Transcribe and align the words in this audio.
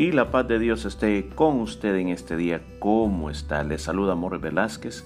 Y 0.00 0.12
la 0.12 0.30
paz 0.30 0.48
de 0.48 0.58
Dios 0.58 0.86
esté 0.86 1.28
con 1.34 1.60
usted 1.60 1.94
en 1.96 2.08
este 2.08 2.34
día. 2.34 2.62
¿Cómo 2.78 3.28
está? 3.28 3.62
Le 3.64 3.76
saluda 3.76 4.12
Amor 4.12 4.40
Velázquez. 4.40 5.04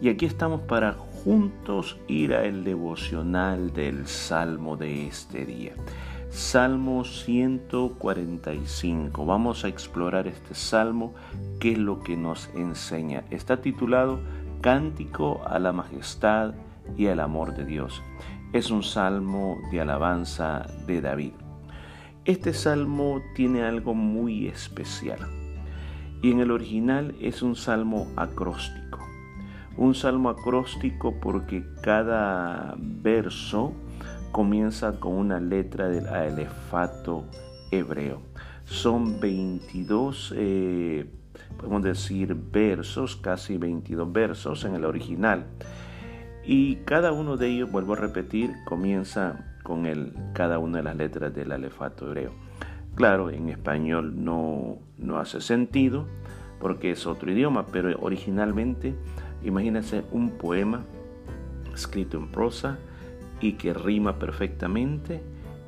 Y 0.00 0.08
aquí 0.08 0.26
estamos 0.26 0.62
para 0.62 0.94
juntos 0.94 1.96
ir 2.08 2.34
a 2.34 2.44
el 2.44 2.64
devocional 2.64 3.72
del 3.72 4.08
Salmo 4.08 4.76
de 4.76 5.06
este 5.06 5.46
día. 5.46 5.74
Salmo 6.28 7.04
145. 7.04 9.24
Vamos 9.24 9.64
a 9.64 9.68
explorar 9.68 10.26
este 10.26 10.56
salmo, 10.56 11.14
qué 11.60 11.74
es 11.74 11.78
lo 11.78 12.00
que 12.00 12.16
nos 12.16 12.50
enseña. 12.56 13.22
Está 13.30 13.60
titulado 13.60 14.18
Cántico 14.60 15.40
a 15.46 15.60
la 15.60 15.72
majestad 15.72 16.54
y 16.96 17.06
al 17.06 17.20
amor 17.20 17.54
de 17.54 17.64
Dios. 17.64 18.02
Es 18.52 18.72
un 18.72 18.82
salmo 18.82 19.58
de 19.70 19.82
alabanza 19.82 20.66
de 20.88 21.00
David. 21.00 21.34
Este 22.24 22.52
salmo 22.52 23.20
tiene 23.34 23.64
algo 23.64 23.94
muy 23.94 24.46
especial 24.46 25.18
y 26.22 26.30
en 26.30 26.38
el 26.38 26.52
original 26.52 27.16
es 27.20 27.42
un 27.42 27.56
salmo 27.56 28.12
acróstico. 28.14 29.00
Un 29.76 29.96
salmo 29.96 30.30
acróstico 30.30 31.18
porque 31.20 31.64
cada 31.82 32.76
verso 32.78 33.72
comienza 34.30 35.00
con 35.00 35.14
una 35.14 35.40
letra 35.40 35.88
del 35.88 36.06
alefato 36.06 37.24
hebreo. 37.72 38.22
Son 38.66 39.18
22, 39.18 40.34
eh, 40.36 41.10
podemos 41.56 41.82
decir, 41.82 42.36
versos, 42.36 43.16
casi 43.16 43.56
22 43.56 44.12
versos 44.12 44.64
en 44.64 44.76
el 44.76 44.84
original. 44.84 45.46
Y 46.44 46.76
cada 46.84 47.10
uno 47.10 47.36
de 47.36 47.48
ellos, 47.48 47.72
vuelvo 47.72 47.94
a 47.94 47.96
repetir, 47.96 48.52
comienza 48.64 49.51
con 49.62 49.86
el, 49.86 50.12
cada 50.32 50.58
una 50.58 50.78
de 50.78 50.84
las 50.84 50.96
letras 50.96 51.34
del 51.34 51.52
alefato 51.52 52.06
hebreo. 52.06 52.32
Claro, 52.94 53.30
en 53.30 53.48
español 53.48 54.22
no, 54.24 54.78
no 54.98 55.18
hace 55.18 55.40
sentido 55.40 56.06
porque 56.60 56.90
es 56.92 57.06
otro 57.06 57.30
idioma, 57.32 57.66
pero 57.66 57.96
originalmente 58.00 58.94
imagínense 59.42 60.04
un 60.12 60.30
poema 60.30 60.84
escrito 61.74 62.18
en 62.18 62.28
prosa 62.28 62.78
y 63.40 63.54
que 63.54 63.74
rima 63.74 64.18
perfectamente 64.18 65.22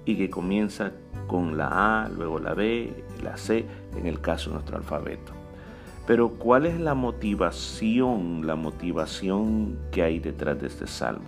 y 0.04 0.16
que 0.16 0.30
comienza 0.30 0.92
con 1.26 1.56
la 1.56 2.04
A, 2.04 2.08
luego 2.08 2.38
la 2.38 2.54
B, 2.54 3.04
la 3.22 3.36
C, 3.36 3.64
en 3.96 4.06
el 4.06 4.20
caso 4.20 4.50
de 4.50 4.54
nuestro 4.54 4.76
alfabeto. 4.76 5.32
Pero 6.06 6.30
¿cuál 6.30 6.66
es 6.66 6.78
la 6.78 6.94
motivación, 6.94 8.46
la 8.46 8.56
motivación 8.56 9.78
que 9.90 10.02
hay 10.02 10.18
detrás 10.18 10.60
de 10.60 10.66
este 10.66 10.86
salmo? 10.86 11.24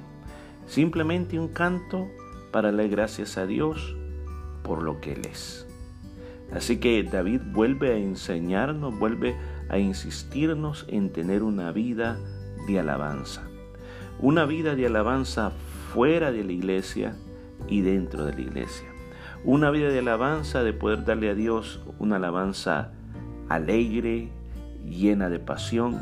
Simplemente 0.67 1.39
un 1.39 1.49
canto 1.49 2.09
para 2.57 2.69
darle 2.69 2.89
gracias 2.89 3.37
a 3.37 3.45
Dios 3.45 3.95
por 4.63 4.83
lo 4.83 4.99
que 5.03 5.13
Él 5.13 5.27
es. 5.27 5.69
Así 6.55 6.81
que 6.81 7.03
David 7.03 7.43
vuelve 7.53 7.93
a 7.93 7.99
enseñarnos, 7.99 8.99
vuelve 8.99 9.37
a 9.69 9.77
insistirnos 9.77 10.87
en 10.89 11.13
tener 11.13 11.43
una 11.43 11.71
vida 11.71 12.19
de 12.67 12.81
alabanza. 12.81 13.43
Una 14.21 14.47
vida 14.47 14.75
de 14.75 14.87
alabanza 14.87 15.53
fuera 15.93 16.33
de 16.33 16.45
la 16.45 16.53
iglesia 16.53 17.15
y 17.69 17.83
dentro 17.83 18.25
de 18.25 18.33
la 18.33 18.41
iglesia. 18.41 18.89
Una 19.45 19.71
vida 19.71 19.91
de 19.91 19.99
alabanza 19.99 20.63
de 20.63 20.73
poder 20.73 21.05
darle 21.05 21.29
a 21.29 21.35
Dios 21.35 21.83
una 21.99 22.17
alabanza 22.17 22.91
alegre, 23.51 24.33
llena 24.83 25.29
de 25.29 25.41
pasión, 25.41 26.01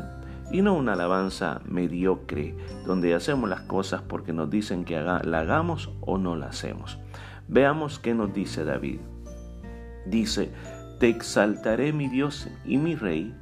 y 0.51 0.61
no 0.61 0.75
una 0.75 0.93
alabanza 0.93 1.61
mediocre 1.65 2.55
donde 2.85 3.13
hacemos 3.13 3.49
las 3.49 3.61
cosas 3.61 4.01
porque 4.01 4.33
nos 4.33 4.49
dicen 4.49 4.85
que 4.85 4.99
la 4.99 5.39
hagamos 5.39 5.91
o 6.01 6.17
no 6.17 6.35
la 6.35 6.47
hacemos. 6.47 6.99
Veamos 7.47 7.99
qué 7.99 8.13
nos 8.13 8.33
dice 8.33 8.63
David. 8.63 8.99
Dice, 10.05 10.51
te 10.99 11.09
exaltaré 11.09 11.93
mi 11.93 12.07
Dios 12.07 12.47
y 12.65 12.77
mi 12.77 12.95
Rey 12.95 13.35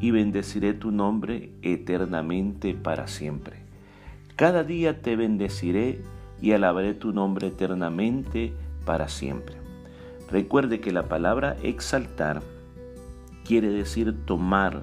y 0.00 0.10
bendeciré 0.10 0.74
tu 0.74 0.90
nombre 0.90 1.52
eternamente 1.62 2.74
para 2.74 3.06
siempre. 3.06 3.64
Cada 4.36 4.62
día 4.62 5.00
te 5.00 5.16
bendeciré 5.16 6.02
y 6.40 6.52
alabaré 6.52 6.94
tu 6.94 7.12
nombre 7.12 7.48
eternamente 7.48 8.52
para 8.84 9.08
siempre. 9.08 9.56
Recuerde 10.30 10.80
que 10.80 10.92
la 10.92 11.04
palabra 11.04 11.56
exaltar 11.62 12.42
quiere 13.44 13.70
decir 13.70 14.14
tomar 14.26 14.82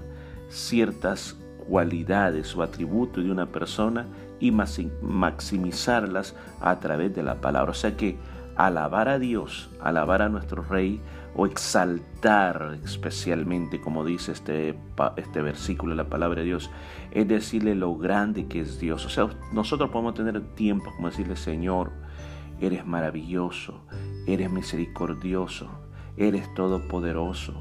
ciertas 0.49 1.37
cualidades 1.67 2.55
o 2.55 2.63
atributos 2.63 3.23
de 3.23 3.31
una 3.31 3.47
persona 3.47 4.07
y 4.39 4.51
maximizarlas 4.51 6.35
a 6.61 6.79
través 6.79 7.15
de 7.15 7.23
la 7.23 7.41
palabra. 7.41 7.71
O 7.71 7.75
sea 7.75 7.95
que 7.95 8.17
alabar 8.55 9.09
a 9.09 9.19
Dios, 9.19 9.69
alabar 9.81 10.21
a 10.21 10.29
nuestro 10.29 10.63
Rey 10.63 11.01
o 11.35 11.45
exaltar 11.45 12.79
especialmente, 12.83 13.81
como 13.81 14.05
dice 14.05 14.31
este, 14.31 14.77
este 15.17 15.41
versículo 15.41 15.93
la 15.95 16.09
palabra 16.09 16.41
de 16.41 16.47
Dios, 16.47 16.71
es 17.11 17.27
decirle 17.27 17.75
lo 17.75 17.95
grande 17.97 18.47
que 18.47 18.61
es 18.61 18.79
Dios. 18.79 19.05
O 19.05 19.09
sea, 19.09 19.27
nosotros 19.51 19.89
podemos 19.89 20.13
tener 20.13 20.41
tiempo 20.55 20.91
como 20.95 21.09
decirle, 21.09 21.35
Señor, 21.35 21.91
eres 22.61 22.85
maravilloso, 22.85 23.85
eres 24.27 24.49
misericordioso, 24.49 25.69
eres 26.15 26.53
todopoderoso, 26.53 27.53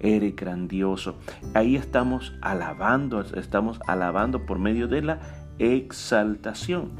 eres 0.00 0.34
grandioso. 0.34 1.16
Ahí 1.54 1.76
estamos 1.76 2.34
alabando, 2.40 3.20
estamos 3.20 3.80
alabando 3.86 4.46
por 4.46 4.58
medio 4.58 4.88
de 4.88 5.02
la 5.02 5.20
exaltación. 5.58 6.90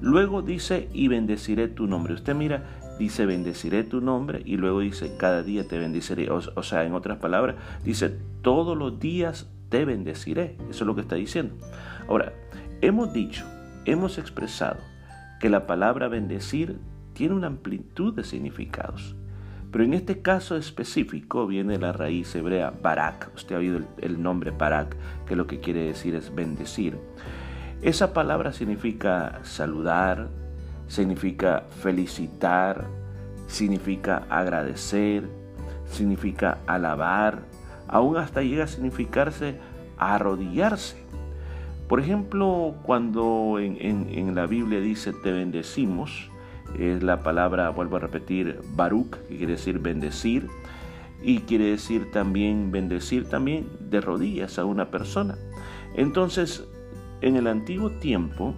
Luego 0.00 0.42
dice, 0.42 0.88
y 0.92 1.08
bendeciré 1.08 1.68
tu 1.68 1.86
nombre. 1.86 2.14
Usted 2.14 2.34
mira, 2.34 2.64
dice, 2.98 3.26
bendeciré 3.26 3.84
tu 3.84 4.00
nombre, 4.00 4.42
y 4.44 4.56
luego 4.56 4.80
dice, 4.80 5.16
cada 5.16 5.42
día 5.42 5.66
te 5.66 5.78
bendeciré. 5.78 6.30
O, 6.30 6.62
sea, 6.62 6.84
en 6.84 6.92
otras 6.92 7.18
palabras, 7.18 7.56
dice, 7.84 8.18
todos 8.42 8.76
los 8.76 8.98
días 8.98 9.50
te 9.68 9.84
bendeciré. 9.84 10.56
Eso 10.70 10.84
es 10.84 10.86
lo 10.86 10.94
que 10.94 11.02
está 11.02 11.14
diciendo. 11.16 11.54
Ahora, 12.08 12.32
hemos 12.80 13.12
dicho, 13.12 13.44
hemos 13.84 14.18
expresado 14.18 14.80
que 15.40 15.48
la 15.48 15.66
palabra 15.66 16.08
bendecir 16.08 16.78
tiene 17.14 17.34
una 17.34 17.46
amplitud 17.46 18.14
de 18.14 18.24
significados. 18.24 19.16
Pero 19.72 19.84
en 19.84 19.94
este 19.94 20.20
caso 20.20 20.56
específico 20.56 21.46
viene 21.46 21.78
la 21.78 21.92
raíz 21.92 22.34
hebrea 22.34 22.74
barak. 22.82 23.30
Usted 23.34 23.56
ha 23.56 23.58
oído 23.58 23.80
el, 23.96 24.22
nombre 24.22 24.50
barak, 24.50 24.94
que 25.26 25.34
lo 25.34 25.46
que 25.46 25.60
quiere 25.60 25.84
decir 25.84 26.14
es 26.14 26.32
bendecir. 26.34 26.98
Esa 27.80 28.12
palabra 28.12 28.52
significa 28.52 29.40
saludar, 29.44 30.28
significa 30.88 31.64
felicitar, 31.80 32.84
significa 33.46 34.26
agradecer, 34.28 35.26
significa 35.86 36.58
alabar, 36.66 37.40
aún 37.88 38.18
hasta 38.18 38.42
llega 38.42 38.64
a 38.64 38.68
significarse 38.68 39.58
arrodillarse. 39.96 41.02
Por 41.88 41.98
ejemplo, 41.98 42.74
cuando 42.82 43.58
en, 43.58 43.78
en 43.80 44.34
la 44.34 44.46
Biblia 44.46 44.80
dice 44.80 45.14
te 45.14 45.32
bendecimos, 45.32 46.30
es 46.78 47.02
la 47.02 47.22
palabra, 47.22 47.70
vuelvo 47.70 47.96
a 47.96 48.00
repetir, 48.00 48.60
Baruch, 48.74 49.16
que 49.28 49.36
quiere 49.36 49.52
decir 49.52 49.78
bendecir, 49.78 50.48
y 51.22 51.40
quiere 51.40 51.66
decir 51.66 52.10
también 52.10 52.72
bendecir 52.72 53.28
también 53.28 53.68
de 53.80 54.00
rodillas 54.00 54.58
a 54.58 54.64
una 54.64 54.90
persona. 54.90 55.36
Entonces, 55.94 56.66
en 57.20 57.36
el 57.36 57.46
antiguo 57.46 57.90
tiempo, 57.90 58.54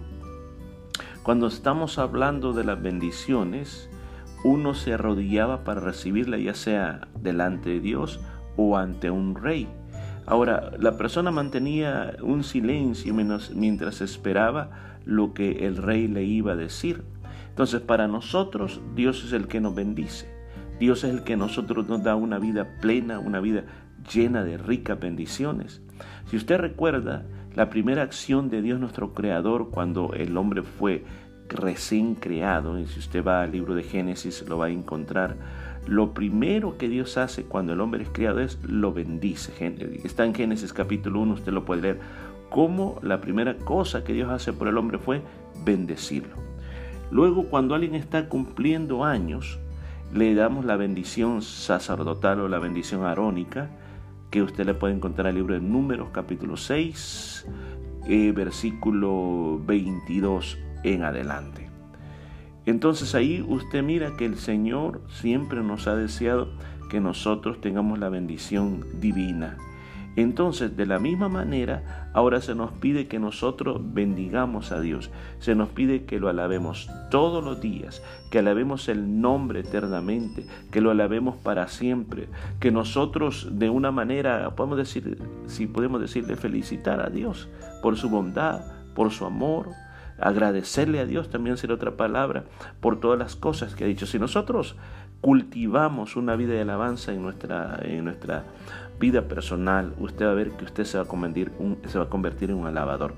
cuando 1.23 1.47
estamos 1.47 1.99
hablando 1.99 2.53
de 2.53 2.63
las 2.63 2.81
bendiciones, 2.81 3.89
uno 4.43 4.73
se 4.73 4.93
arrodillaba 4.93 5.63
para 5.63 5.81
recibirla 5.81 6.37
ya 6.37 6.53
sea 6.53 7.07
delante 7.19 7.69
de 7.69 7.79
Dios 7.79 8.19
o 8.57 8.77
ante 8.77 9.09
un 9.09 9.35
rey. 9.35 9.67
Ahora, 10.27 10.71
la 10.79 10.97
persona 10.97 11.31
mantenía 11.31 12.15
un 12.21 12.43
silencio 12.43 13.13
mientras 13.13 14.01
esperaba 14.01 14.99
lo 15.03 15.33
que 15.33 15.67
el 15.67 15.77
rey 15.77 16.07
le 16.07 16.23
iba 16.23 16.53
a 16.53 16.55
decir. 16.55 17.03
Entonces 17.55 17.79
para 17.79 18.09
nosotros 18.09 18.81
Dios 18.95 19.23
es 19.23 19.31
el 19.31 19.47
que 19.47 19.61
nos 19.61 19.73
bendice. 19.73 20.29
Dios 20.77 21.05
es 21.05 21.11
el 21.11 21.23
que 21.23 21.37
nosotros 21.37 21.87
nos 21.87 22.03
da 22.03 22.17
una 22.17 22.37
vida 22.37 22.67
plena, 22.81 23.17
una 23.19 23.39
vida 23.39 23.63
llena 24.13 24.43
de 24.43 24.57
ricas 24.57 24.99
bendiciones. 24.99 25.81
Si 26.29 26.35
usted 26.35 26.57
recuerda 26.57 27.23
la 27.55 27.69
primera 27.69 28.03
acción 28.03 28.49
de 28.49 28.61
Dios 28.61 28.77
nuestro 28.81 29.13
Creador 29.13 29.69
cuando 29.69 30.11
el 30.15 30.35
hombre 30.35 30.63
fue 30.63 31.05
recién 31.47 32.15
creado, 32.15 32.77
y 32.77 32.87
si 32.87 32.99
usted 32.99 33.23
va 33.23 33.43
al 33.43 33.53
libro 33.53 33.73
de 33.73 33.83
Génesis 33.83 34.43
lo 34.49 34.57
va 34.57 34.65
a 34.65 34.71
encontrar, 34.71 35.37
lo 35.87 36.13
primero 36.13 36.77
que 36.77 36.89
Dios 36.89 37.15
hace 37.15 37.43
cuando 37.43 37.71
el 37.71 37.79
hombre 37.79 38.03
es 38.03 38.09
creado 38.09 38.41
es 38.41 38.59
lo 38.65 38.91
bendice. 38.91 39.53
Está 40.03 40.25
en 40.25 40.35
Génesis 40.35 40.73
capítulo 40.73 41.21
1, 41.21 41.35
usted 41.35 41.53
lo 41.53 41.63
puede 41.63 41.83
leer, 41.83 41.99
como 42.49 42.99
la 43.01 43.21
primera 43.21 43.55
cosa 43.55 44.03
que 44.03 44.11
Dios 44.11 44.29
hace 44.29 44.51
por 44.51 44.67
el 44.67 44.77
hombre 44.77 44.97
fue 44.97 45.21
bendecirlo. 45.63 46.54
Luego, 47.11 47.45
cuando 47.49 47.75
alguien 47.75 47.95
está 47.95 48.29
cumpliendo 48.29 49.03
años, 49.03 49.59
le 50.13 50.33
damos 50.33 50.65
la 50.65 50.75
bendición 50.75 51.41
sacerdotal 51.41 52.39
o 52.41 52.47
la 52.47 52.59
bendición 52.59 53.03
arónica, 53.03 53.69
que 54.31 54.41
usted 54.41 54.65
le 54.65 54.73
puede 54.73 54.93
encontrar 54.93 55.27
en 55.27 55.29
el 55.31 55.35
libro 55.35 55.53
de 55.55 55.61
Números 55.61 56.09
capítulo 56.11 56.57
6, 56.57 57.45
eh, 58.07 58.31
versículo 58.31 59.61
22 59.65 60.57
en 60.83 61.03
adelante. 61.03 61.69
Entonces 62.65 63.13
ahí 63.13 63.45
usted 63.47 63.83
mira 63.83 64.17
que 64.17 64.25
el 64.25 64.37
Señor 64.37 65.01
siempre 65.07 65.61
nos 65.61 65.87
ha 65.87 65.95
deseado 65.95 66.49
que 66.89 66.99
nosotros 66.99 67.61
tengamos 67.61 67.99
la 67.99 68.09
bendición 68.09 68.85
divina. 68.99 69.57
Entonces, 70.15 70.77
de 70.77 70.85
la 70.85 70.99
misma 70.99 71.27
manera, 71.27 72.09
ahora 72.13 72.39
se 72.41 72.55
nos 72.55 72.71
pide 72.71 73.07
que 73.07 73.19
nosotros 73.19 73.81
bendigamos 73.81 74.71
a 74.71 74.79
Dios. 74.79 75.11
Se 75.39 75.55
nos 75.55 75.69
pide 75.69 76.05
que 76.05 76.19
lo 76.19 76.29
alabemos 76.29 76.89
todos 77.11 77.43
los 77.43 77.59
días, 77.59 78.01
que 78.31 78.39
alabemos 78.39 78.87
el 78.87 79.19
nombre 79.19 79.59
eternamente, 79.59 80.45
que 80.71 80.81
lo 80.81 80.91
alabemos 80.91 81.35
para 81.37 81.67
siempre, 81.67 82.29
que 82.59 82.71
nosotros 82.71 83.49
de 83.59 83.69
una 83.69 83.91
manera, 83.91 84.55
podemos 84.55 84.77
decir, 84.77 85.17
si 85.47 85.67
podemos 85.67 85.99
decirle, 85.99 86.35
felicitar 86.35 87.01
a 87.01 87.09
Dios 87.09 87.49
por 87.81 87.97
su 87.97 88.09
bondad, 88.09 88.61
por 88.93 89.11
su 89.11 89.25
amor, 89.25 89.69
agradecerle 90.17 90.99
a 90.99 91.05
Dios 91.05 91.29
también 91.29 91.57
será 91.57 91.73
otra 91.73 91.97
palabra 91.97 92.45
por 92.79 92.99
todas 92.99 93.19
las 93.19 93.35
cosas 93.35 93.75
que 93.75 93.83
ha 93.83 93.87
dicho. 93.87 94.05
Si 94.05 94.17
nosotros 94.17 94.77
cultivamos 95.21 96.15
una 96.15 96.35
vida 96.35 96.53
de 96.53 96.61
alabanza 96.61 97.11
en 97.11 97.21
nuestra, 97.21 97.79
en 97.81 98.03
nuestra 98.03 98.43
vida 98.99 99.27
personal, 99.27 99.93
usted 99.99 100.25
va 100.25 100.31
a 100.31 100.35
ver 100.35 100.51
que 100.51 100.65
usted 100.65 100.83
se 100.83 100.97
va 100.97 101.03
a 101.03 101.07
convertir, 101.07 101.51
se 101.87 101.97
va 101.97 102.05
a 102.05 102.09
convertir 102.09 102.49
en 102.49 102.57
un 102.57 102.67
alabador. 102.67 103.13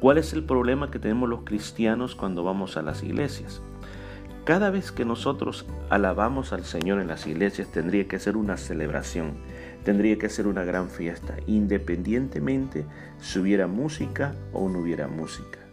¿Cuál 0.00 0.18
es 0.18 0.32
el 0.32 0.44
problema 0.44 0.90
que 0.90 0.98
tenemos 0.98 1.28
los 1.28 1.44
cristianos 1.44 2.14
cuando 2.14 2.44
vamos 2.44 2.76
a 2.76 2.82
las 2.82 3.02
iglesias? 3.02 3.62
Cada 4.44 4.68
vez 4.68 4.92
que 4.92 5.06
nosotros 5.06 5.64
alabamos 5.88 6.52
al 6.52 6.64
Señor 6.64 7.00
en 7.00 7.08
las 7.08 7.26
iglesias 7.26 7.68
tendría 7.68 8.06
que 8.06 8.18
ser 8.18 8.36
una 8.36 8.58
celebración, 8.58 9.32
tendría 9.84 10.18
que 10.18 10.28
ser 10.28 10.46
una 10.46 10.64
gran 10.64 10.90
fiesta, 10.90 11.36
independientemente 11.46 12.84
si 13.18 13.38
hubiera 13.38 13.66
música 13.66 14.34
o 14.52 14.68
no 14.68 14.80
hubiera 14.80 15.08
música 15.08 15.64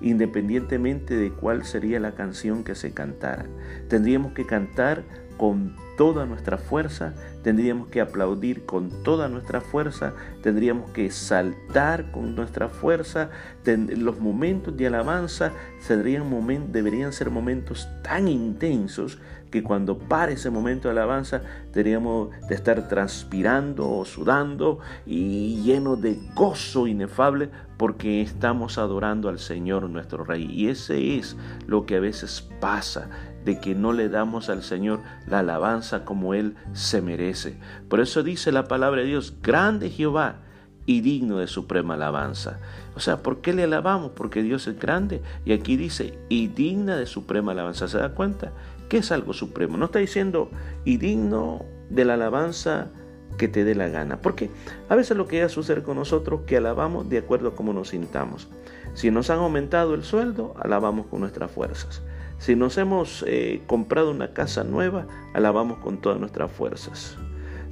independientemente 0.00 1.16
de 1.16 1.30
cuál 1.30 1.64
sería 1.64 2.00
la 2.00 2.12
canción 2.14 2.64
que 2.64 2.74
se 2.74 2.92
cantara. 2.92 3.46
Tendríamos 3.88 4.32
que 4.32 4.46
cantar 4.46 5.04
con 5.36 5.76
toda 5.96 6.26
nuestra 6.26 6.58
fuerza, 6.58 7.14
tendríamos 7.42 7.88
que 7.88 8.00
aplaudir 8.00 8.66
con 8.66 8.90
toda 9.02 9.28
nuestra 9.28 9.60
fuerza, 9.60 10.14
tendríamos 10.42 10.90
que 10.90 11.10
saltar 11.10 12.10
con 12.12 12.34
nuestra 12.34 12.68
fuerza. 12.68 13.30
Los 13.64 14.20
momentos 14.20 14.76
de 14.76 14.86
alabanza 14.86 15.52
deberían 15.88 17.12
ser 17.12 17.30
momentos 17.30 17.88
tan 18.02 18.28
intensos 18.28 19.18
que 19.50 19.62
cuando 19.62 19.98
pare 19.98 20.34
ese 20.34 20.50
momento 20.50 20.88
de 20.88 20.92
alabanza 20.92 21.40
tendríamos 21.72 22.30
de 22.48 22.54
estar 22.54 22.88
transpirando 22.88 23.88
o 23.88 24.04
sudando 24.04 24.80
y 25.06 25.62
lleno 25.62 25.96
de 25.96 26.18
gozo 26.34 26.86
inefable 26.86 27.48
porque 27.76 28.22
estamos 28.22 28.78
adorando 28.78 29.28
al 29.28 29.38
Señor 29.38 29.88
nuestro 29.88 30.24
Rey. 30.24 30.48
Y 30.50 30.68
ese 30.68 31.16
es 31.16 31.36
lo 31.66 31.86
que 31.86 31.96
a 31.96 32.00
veces 32.00 32.48
pasa 32.60 33.10
de 33.44 33.60
que 33.60 33.74
no 33.74 33.92
le 33.92 34.08
damos 34.08 34.48
al 34.48 34.62
Señor 34.62 35.00
la 35.26 35.40
alabanza 35.40 36.04
como 36.04 36.34
Él 36.34 36.56
se 36.72 37.00
merece. 37.00 37.58
Por 37.88 38.00
eso 38.00 38.22
dice 38.22 38.50
la 38.50 38.66
palabra 38.66 39.02
de 39.02 39.06
Dios, 39.06 39.34
grande 39.42 39.90
Jehová 39.90 40.40
y 40.86 41.00
digno 41.00 41.38
de 41.38 41.46
suprema 41.46 41.94
alabanza. 41.94 42.60
O 42.94 43.00
sea, 43.00 43.22
¿por 43.22 43.40
qué 43.40 43.52
le 43.52 43.64
alabamos? 43.64 44.12
Porque 44.14 44.42
Dios 44.42 44.66
es 44.66 44.78
grande. 44.78 45.22
Y 45.44 45.52
aquí 45.52 45.76
dice, 45.76 46.18
y 46.28 46.48
digna 46.48 46.96
de 46.96 47.06
suprema 47.06 47.52
alabanza. 47.52 47.88
¿Se 47.88 47.98
da 47.98 48.14
cuenta? 48.14 48.52
¿Qué 48.88 48.98
es 48.98 49.12
algo 49.12 49.32
supremo? 49.32 49.76
No 49.76 49.86
está 49.86 49.98
diciendo, 49.98 50.50
y 50.84 50.96
digno 50.96 51.64
de 51.90 52.04
la 52.04 52.14
alabanza 52.14 52.88
que 53.36 53.48
te 53.48 53.64
dé 53.64 53.74
la 53.74 53.88
gana. 53.88 54.20
Porque 54.20 54.50
a 54.88 54.94
veces 54.94 55.16
lo 55.16 55.26
que 55.26 55.40
va 55.40 55.46
a 55.46 55.50
suceder 55.50 55.82
con 55.82 55.96
nosotros 55.96 56.42
que 56.46 56.56
alabamos 56.56 57.08
de 57.08 57.18
acuerdo 57.18 57.48
a 57.48 57.54
cómo 57.54 57.72
nos 57.72 57.90
sintamos. 57.90 58.48
Si 58.94 59.10
nos 59.10 59.30
han 59.30 59.38
aumentado 59.38 59.94
el 59.94 60.04
sueldo, 60.04 60.54
alabamos 60.58 61.06
con 61.06 61.20
nuestras 61.20 61.50
fuerzas. 61.50 62.02
Si 62.38 62.54
nos 62.54 62.76
hemos 62.78 63.24
eh, 63.26 63.62
comprado 63.66 64.10
una 64.10 64.32
casa 64.32 64.64
nueva, 64.64 65.06
alabamos 65.34 65.78
con 65.78 66.00
todas 66.00 66.18
nuestras 66.18 66.50
fuerzas. 66.50 67.16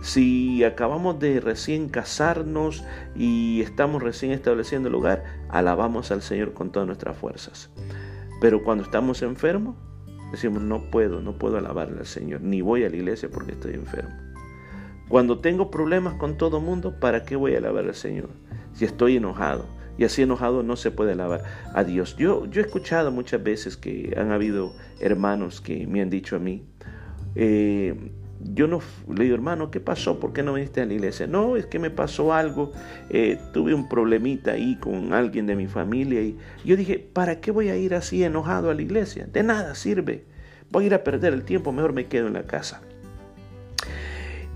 Si 0.01 0.63
acabamos 0.65 1.19
de 1.19 1.41
recién 1.41 1.89
casarnos 1.89 2.85
y 3.15 3.63
estamos 3.63 4.03
recién 4.03 4.33
estableciendo 4.33 4.89
el 4.89 4.95
hogar, 4.95 5.25
alabamos 5.49 6.11
al 6.11 6.21
Señor 6.21 6.53
con 6.53 6.73
todas 6.73 6.87
nuestras 6.87 7.17
fuerzas. 7.17 7.71
Pero 8.41 8.63
cuando 8.63 8.85
estamos 8.85 9.23
enfermos, 9.23 9.77
decimos, 10.31 10.63
no 10.63 10.91
puedo, 10.91 11.23
no 11.23 11.39
puedo 11.39 11.57
alabarle 11.57 12.01
al 12.01 12.07
Señor, 12.07 12.43
ni 12.43 12.61
voy 12.61 12.85
a 12.85 12.91
la 12.91 12.97
iglesia 12.97 13.31
porque 13.33 13.53
estoy 13.53 13.75
enfermo. 13.75 14.24
Cuando 15.09 15.39
tengo 15.39 15.71
problemas 15.71 16.15
con 16.15 16.37
todo 16.37 16.61
mundo, 16.61 16.99
¿para 16.99 17.25
qué 17.25 17.37
voy 17.37 17.55
a 17.55 17.59
alabar 17.59 17.85
al 17.85 17.95
Señor? 17.95 18.31
Si 18.73 18.85
estoy 18.85 19.17
enojado, 19.17 19.67
y 19.97 20.05
así 20.05 20.23
enojado 20.23 20.63
no 20.63 20.77
se 20.77 20.91
puede 20.91 21.13
alabar 21.13 21.43
a 21.73 21.85
Dios. 21.85 22.17
Yo, 22.17 22.45
he 22.53 22.61
escuchado 22.61 23.11
muchas 23.13 23.43
veces 23.43 23.77
que 23.77 24.15
han 24.17 24.33
habido 24.33 24.73
hermanos 25.01 25.61
que 25.61 25.87
me 25.87 26.01
han 26.01 26.11
dicho 26.11 26.37
a 26.37 26.39
mí, 26.39 26.65
eh, 27.35 28.13
yo 28.41 28.67
no 28.67 28.81
le 29.15 29.25
digo, 29.25 29.35
hermano, 29.35 29.71
¿qué 29.71 29.81
pasó? 29.81 30.21
¿Por 30.21 30.33
qué 30.33 30.43
no 30.43 30.55
viniste 30.55 30.83
a 30.83 30.87
la 30.87 30.93
iglesia? 30.93 31.27
No, 31.27 31.57
es 31.57 31.67
que 31.67 31.79
me 31.79 31.91
pasó 31.91 32.35
algo, 32.35 32.73
eh, 33.09 33.39
tuve 33.53 33.73
un 33.73 33.89
problemita 33.89 34.53
ahí 34.53 34.77
con 34.77 35.15
alguien 35.15 35.47
de 35.47 35.57
mi 35.57 35.67
familia 35.67 36.21
y 36.21 36.37
yo 36.65 36.77
dije, 36.77 36.99
¿para 36.99 37.41
qué 37.41 37.51
voy 37.51 37.69
a 37.71 37.77
ir 37.77 37.95
así 37.95 38.23
enojado 38.23 38.71
a 38.71 38.75
la 38.75 38.83
iglesia? 38.83 39.27
De 39.33 39.43
nada 39.43 39.75
sirve, 39.75 40.25
voy 40.71 40.85
a 40.85 40.87
ir 40.89 40.95
a 40.95 41.05
perder 41.05 41.33
el 41.33 41.45
tiempo, 41.45 41.73
mejor 41.73 41.93
me 41.93 42.07
quedo 42.07 42.27
en 42.27 42.35
la 42.35 42.43
casa. 42.43 42.83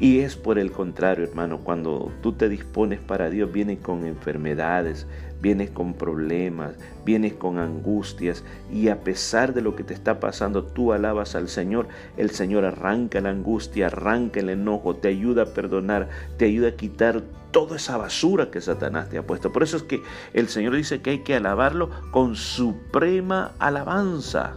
Y 0.01 0.21
es 0.21 0.37
por 0.37 0.61
el 0.61 0.71
contrario, 0.71 1.25
hermano, 1.25 1.59
cuando 1.59 2.13
tú 2.23 2.33
te 2.33 2.49
dispones 2.49 3.01
para 3.01 3.31
Dios, 3.31 3.51
vienes 3.51 3.81
con 3.81 4.07
enfermedades, 4.07 5.09
vienes 5.43 5.71
con 5.71 5.95
problemas, 5.95 6.75
vienes 7.05 7.33
con 7.35 7.59
angustias 7.59 8.45
y 8.73 8.89
a 8.89 9.01
pesar 9.01 9.55
de 9.55 9.63
lo 9.63 9.75
que 9.75 9.83
te 9.83 9.95
está 9.95 10.21
pasando, 10.21 10.63
tú 10.63 10.93
alabas 10.93 11.35
al 11.35 11.49
Señor, 11.49 11.89
el 12.17 12.31
Señor 12.31 12.65
arranca 12.65 13.21
la 13.21 13.31
angustia, 13.31 13.87
arranca 13.87 14.39
el 14.39 14.51
enojo, 14.51 14.95
te 14.95 15.09
ayuda 15.09 15.43
a 15.43 15.47
perdonar, 15.47 16.09
te 16.37 16.45
ayuda 16.45 16.69
a 16.69 16.77
quitar 16.77 17.23
toda 17.51 17.77
esa 17.77 17.97
basura 17.97 18.53
que 18.53 18.61
Satanás 18.61 19.09
te 19.09 19.19
ha 19.19 19.27
puesto. 19.27 19.53
Por 19.53 19.65
eso 19.65 19.79
es 19.79 19.83
que 19.83 20.03
el 20.33 20.49
Señor 20.49 20.77
dice 20.77 21.01
que 21.01 21.11
hay 21.11 21.19
que 21.21 21.35
alabarlo 21.35 21.91
con 22.13 22.37
suprema 22.37 23.53
alabanza 23.59 24.55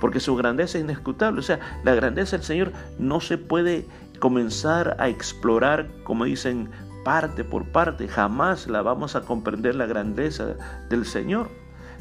porque 0.00 0.20
su 0.20 0.36
grandeza 0.36 0.78
es 0.78 0.84
inescrutable. 0.84 1.40
O 1.40 1.42
sea, 1.42 1.80
la 1.84 1.94
grandeza 1.94 2.36
del 2.36 2.44
Señor 2.44 2.72
no 2.98 3.20
se 3.20 3.38
puede 3.38 3.86
comenzar 4.18 4.96
a 4.98 5.08
explorar, 5.08 5.88
como 6.04 6.24
dicen, 6.24 6.70
parte 7.04 7.44
por 7.44 7.64
parte. 7.70 8.08
Jamás 8.08 8.66
la 8.66 8.82
vamos 8.82 9.14
a 9.14 9.20
comprender 9.20 9.74
la 9.74 9.86
grandeza 9.86 10.56
del 10.88 11.04
Señor. 11.04 11.48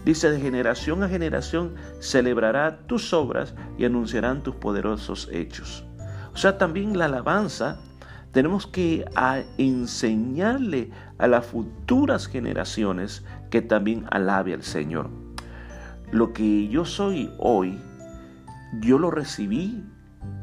Dice, 0.03 0.29
de 0.29 0.39
generación 0.39 1.03
a 1.03 1.09
generación 1.09 1.75
celebrará 1.99 2.79
tus 2.85 3.13
obras 3.13 3.55
y 3.77 3.85
anunciarán 3.85 4.43
tus 4.43 4.55
poderosos 4.55 5.29
hechos. 5.31 5.83
O 6.33 6.37
sea, 6.37 6.57
también 6.57 6.97
la 6.97 7.05
alabanza 7.05 7.79
tenemos 8.31 8.67
que 8.67 9.05
enseñarle 9.57 10.91
a 11.17 11.27
las 11.27 11.45
futuras 11.45 12.27
generaciones 12.27 13.23
que 13.49 13.61
también 13.61 14.05
alabe 14.11 14.53
al 14.53 14.63
Señor. 14.63 15.09
Lo 16.11 16.33
que 16.33 16.67
yo 16.67 16.83
soy 16.83 17.31
hoy, 17.39 17.79
yo 18.81 18.99
lo 18.99 19.09
recibí 19.09 19.83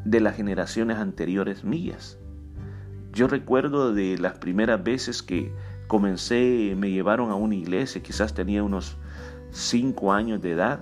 de 0.05 0.21
las 0.21 0.37
generaciones 0.37 0.99
anteriores 0.99 1.65
mías. 1.65 2.19
Yo 3.13 3.29
recuerdo 3.29 3.93
de 3.93 4.19
las 4.19 4.35
primeras 4.35 4.83
veces 4.83 5.23
que 5.23 5.53
comencé, 5.87 6.75
me 6.77 6.91
llevaron 6.91 7.31
a 7.31 7.35
una 7.35 7.55
iglesia, 7.55 8.03
quizás 8.03 8.35
tenía 8.35 8.63
unos 8.63 8.97
cinco 9.51 10.13
años 10.13 10.41
de 10.41 10.53
edad, 10.53 10.81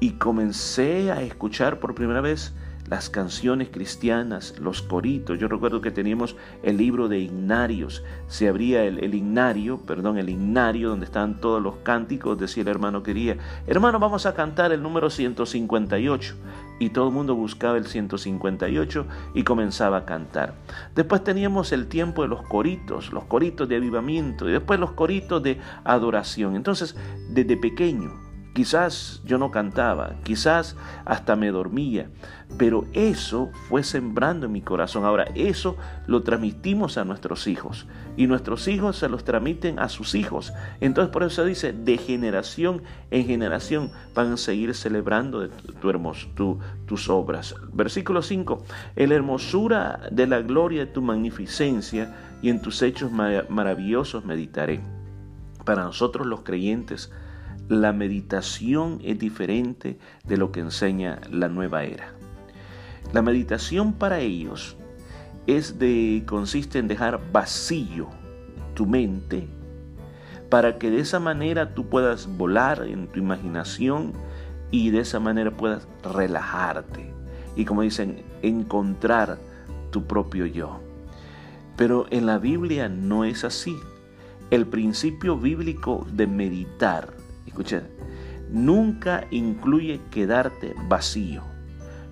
y 0.00 0.12
comencé 0.12 1.12
a 1.12 1.22
escuchar 1.22 1.80
por 1.80 1.94
primera 1.94 2.20
vez 2.20 2.54
las 2.88 3.08
canciones 3.08 3.68
cristianas, 3.70 4.58
los 4.58 4.82
coritos. 4.82 5.38
Yo 5.38 5.48
recuerdo 5.48 5.80
que 5.80 5.90
teníamos 5.90 6.36
el 6.62 6.76
libro 6.76 7.08
de 7.08 7.18
Ignarios. 7.18 8.04
Se 8.26 8.48
abría 8.48 8.84
el, 8.84 9.02
el 9.02 9.14
Ignario, 9.14 9.78
perdón, 9.78 10.18
el 10.18 10.28
Ignario, 10.28 10.90
donde 10.90 11.06
estaban 11.06 11.40
todos 11.40 11.62
los 11.62 11.76
cánticos. 11.76 12.38
Decía 12.38 12.62
el 12.62 12.68
hermano 12.68 13.02
quería, 13.02 13.38
hermano, 13.66 13.98
vamos 13.98 14.26
a 14.26 14.34
cantar 14.34 14.72
el 14.72 14.82
número 14.82 15.08
158. 15.08 16.34
Y 16.78 16.90
todo 16.90 17.08
el 17.08 17.14
mundo 17.14 17.34
buscaba 17.34 17.76
el 17.78 17.86
158 17.86 19.06
y 19.34 19.44
comenzaba 19.44 19.98
a 19.98 20.04
cantar. 20.04 20.54
Después 20.94 21.22
teníamos 21.22 21.72
el 21.72 21.86
tiempo 21.86 22.22
de 22.22 22.28
los 22.28 22.42
coritos, 22.42 23.12
los 23.12 23.24
coritos 23.24 23.68
de 23.68 23.76
avivamiento 23.76 24.48
y 24.48 24.52
después 24.52 24.80
los 24.80 24.92
coritos 24.92 25.42
de 25.42 25.60
adoración. 25.84 26.56
Entonces, 26.56 26.96
desde 27.30 27.56
pequeño, 27.56 28.24
Quizás 28.54 29.20
yo 29.24 29.36
no 29.36 29.50
cantaba, 29.50 30.14
quizás 30.22 30.76
hasta 31.04 31.34
me 31.34 31.50
dormía, 31.50 32.08
pero 32.56 32.84
eso 32.92 33.50
fue 33.68 33.82
sembrando 33.82 34.46
en 34.46 34.52
mi 34.52 34.62
corazón. 34.62 35.04
Ahora, 35.04 35.24
eso 35.34 35.76
lo 36.06 36.22
transmitimos 36.22 36.96
a 36.96 37.04
nuestros 37.04 37.48
hijos 37.48 37.88
y 38.16 38.26
nuestros 38.26 38.68
hijos 38.68 38.98
se 38.98 39.08
los 39.08 39.24
transmiten 39.24 39.78
a 39.78 39.88
sus 39.88 40.14
hijos. 40.14 40.52
Entonces, 40.80 41.12
por 41.12 41.22
eso 41.22 41.44
dice, 41.44 41.72
de 41.72 41.98
generación 41.98 42.82
en 43.10 43.26
generación 43.26 43.90
van 44.14 44.32
a 44.32 44.36
seguir 44.36 44.74
celebrando 44.74 45.48
tu, 45.48 46.58
tus 46.86 47.08
obras. 47.08 47.54
Versículo 47.72 48.22
5, 48.22 48.64
en 48.96 49.08
la 49.08 49.14
hermosura 49.14 50.00
de 50.10 50.26
la 50.26 50.40
gloria 50.40 50.86
de 50.86 50.92
tu 50.92 51.02
magnificencia 51.02 52.14
y 52.42 52.50
en 52.50 52.60
tus 52.60 52.82
hechos 52.82 53.10
maravillosos 53.12 54.24
meditaré. 54.24 54.80
Para 55.64 55.84
nosotros 55.84 56.26
los 56.26 56.42
creyentes, 56.42 57.10
la 57.68 57.92
meditación 57.92 59.00
es 59.02 59.18
diferente 59.18 59.98
de 60.24 60.36
lo 60.36 60.52
que 60.52 60.60
enseña 60.60 61.20
la 61.30 61.48
nueva 61.48 61.84
era. 61.84 62.12
La 63.12 63.22
meditación 63.22 63.94
para 63.94 64.20
ellos 64.20 64.76
es 65.46 65.78
de 65.78 66.22
consiste 66.26 66.78
en 66.78 66.88
dejar 66.88 67.20
vacío 67.32 68.08
tu 68.74 68.86
mente 68.86 69.48
para 70.50 70.78
que 70.78 70.90
de 70.90 71.00
esa 71.00 71.20
manera 71.20 71.74
tú 71.74 71.88
puedas 71.88 72.26
volar 72.26 72.84
en 72.86 73.08
tu 73.08 73.18
imaginación 73.18 74.12
y 74.70 74.90
de 74.90 75.00
esa 75.00 75.20
manera 75.20 75.50
puedas 75.50 75.86
relajarte 76.02 77.14
y 77.56 77.64
como 77.64 77.82
dicen, 77.82 78.22
encontrar 78.42 79.38
tu 79.90 80.04
propio 80.04 80.46
yo. 80.46 80.80
Pero 81.76 82.06
en 82.10 82.26
la 82.26 82.38
Biblia 82.38 82.88
no 82.88 83.24
es 83.24 83.44
así. 83.44 83.76
El 84.50 84.66
principio 84.66 85.36
bíblico 85.38 86.06
de 86.12 86.26
meditar, 86.26 87.14
escuchen, 87.46 87.88
nunca 88.50 89.26
incluye 89.30 90.00
quedarte 90.10 90.74
vacío. 90.88 91.42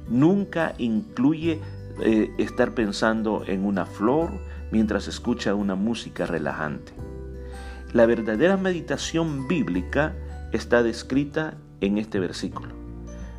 Nunca 0.09 0.75
incluye 0.79 1.61
eh, 2.03 2.33
estar 2.39 2.75
pensando 2.75 3.45
en 3.47 3.65
una 3.65 3.87
flor 3.87 4.31
mientras 4.71 5.09
escucha 5.09 5.55
una 5.55 5.75
música 5.75 6.27
relajante. 6.27 6.93
La 7.93 8.07
verdadera 8.07 8.57
meditación 8.57 9.47
bíblica 9.47 10.15
está 10.53 10.83
descrita 10.83 11.55
en 11.81 11.99
este 11.99 12.19
versículo. 12.19 12.75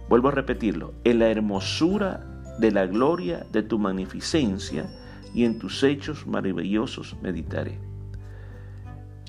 Vuelvo 0.10 0.28
a 0.28 0.32
repetirlo, 0.32 0.94
en 1.04 1.20
la 1.20 1.30
hermosura 1.30 2.24
de 2.60 2.72
la 2.72 2.86
gloria 2.86 3.46
de 3.52 3.64
tu 3.64 3.80
magnificencia 3.80 4.86
y 5.34 5.46
en 5.46 5.58
tus 5.58 5.84
hechos 5.84 6.28
maravillosos 6.28 7.18
meditaré. 7.22 7.80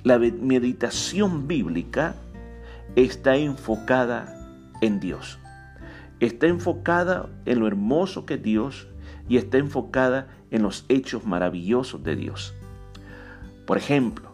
La 0.02 0.18
meditación 0.18 1.48
bíblica 1.48 2.14
está 2.96 3.36
enfocada 3.36 4.34
en 4.82 5.00
Dios. 5.00 5.38
Está 6.20 6.46
enfocada 6.46 7.28
en 7.46 7.60
lo 7.60 7.66
hermoso 7.66 8.26
que 8.26 8.36
Dios 8.36 8.86
y 9.28 9.36
está 9.36 9.58
enfocada 9.58 10.28
en 10.50 10.62
los 10.62 10.84
hechos 10.88 11.24
maravillosos 11.24 12.02
de 12.02 12.16
Dios. 12.16 12.54
Por 13.66 13.78
ejemplo, 13.78 14.30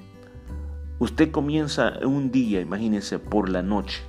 usted 0.98 1.30
comienza 1.30 1.98
un 2.02 2.30
día, 2.30 2.60
imagínese, 2.60 3.18
por 3.18 3.48
la 3.48 3.62
noche. 3.62 4.02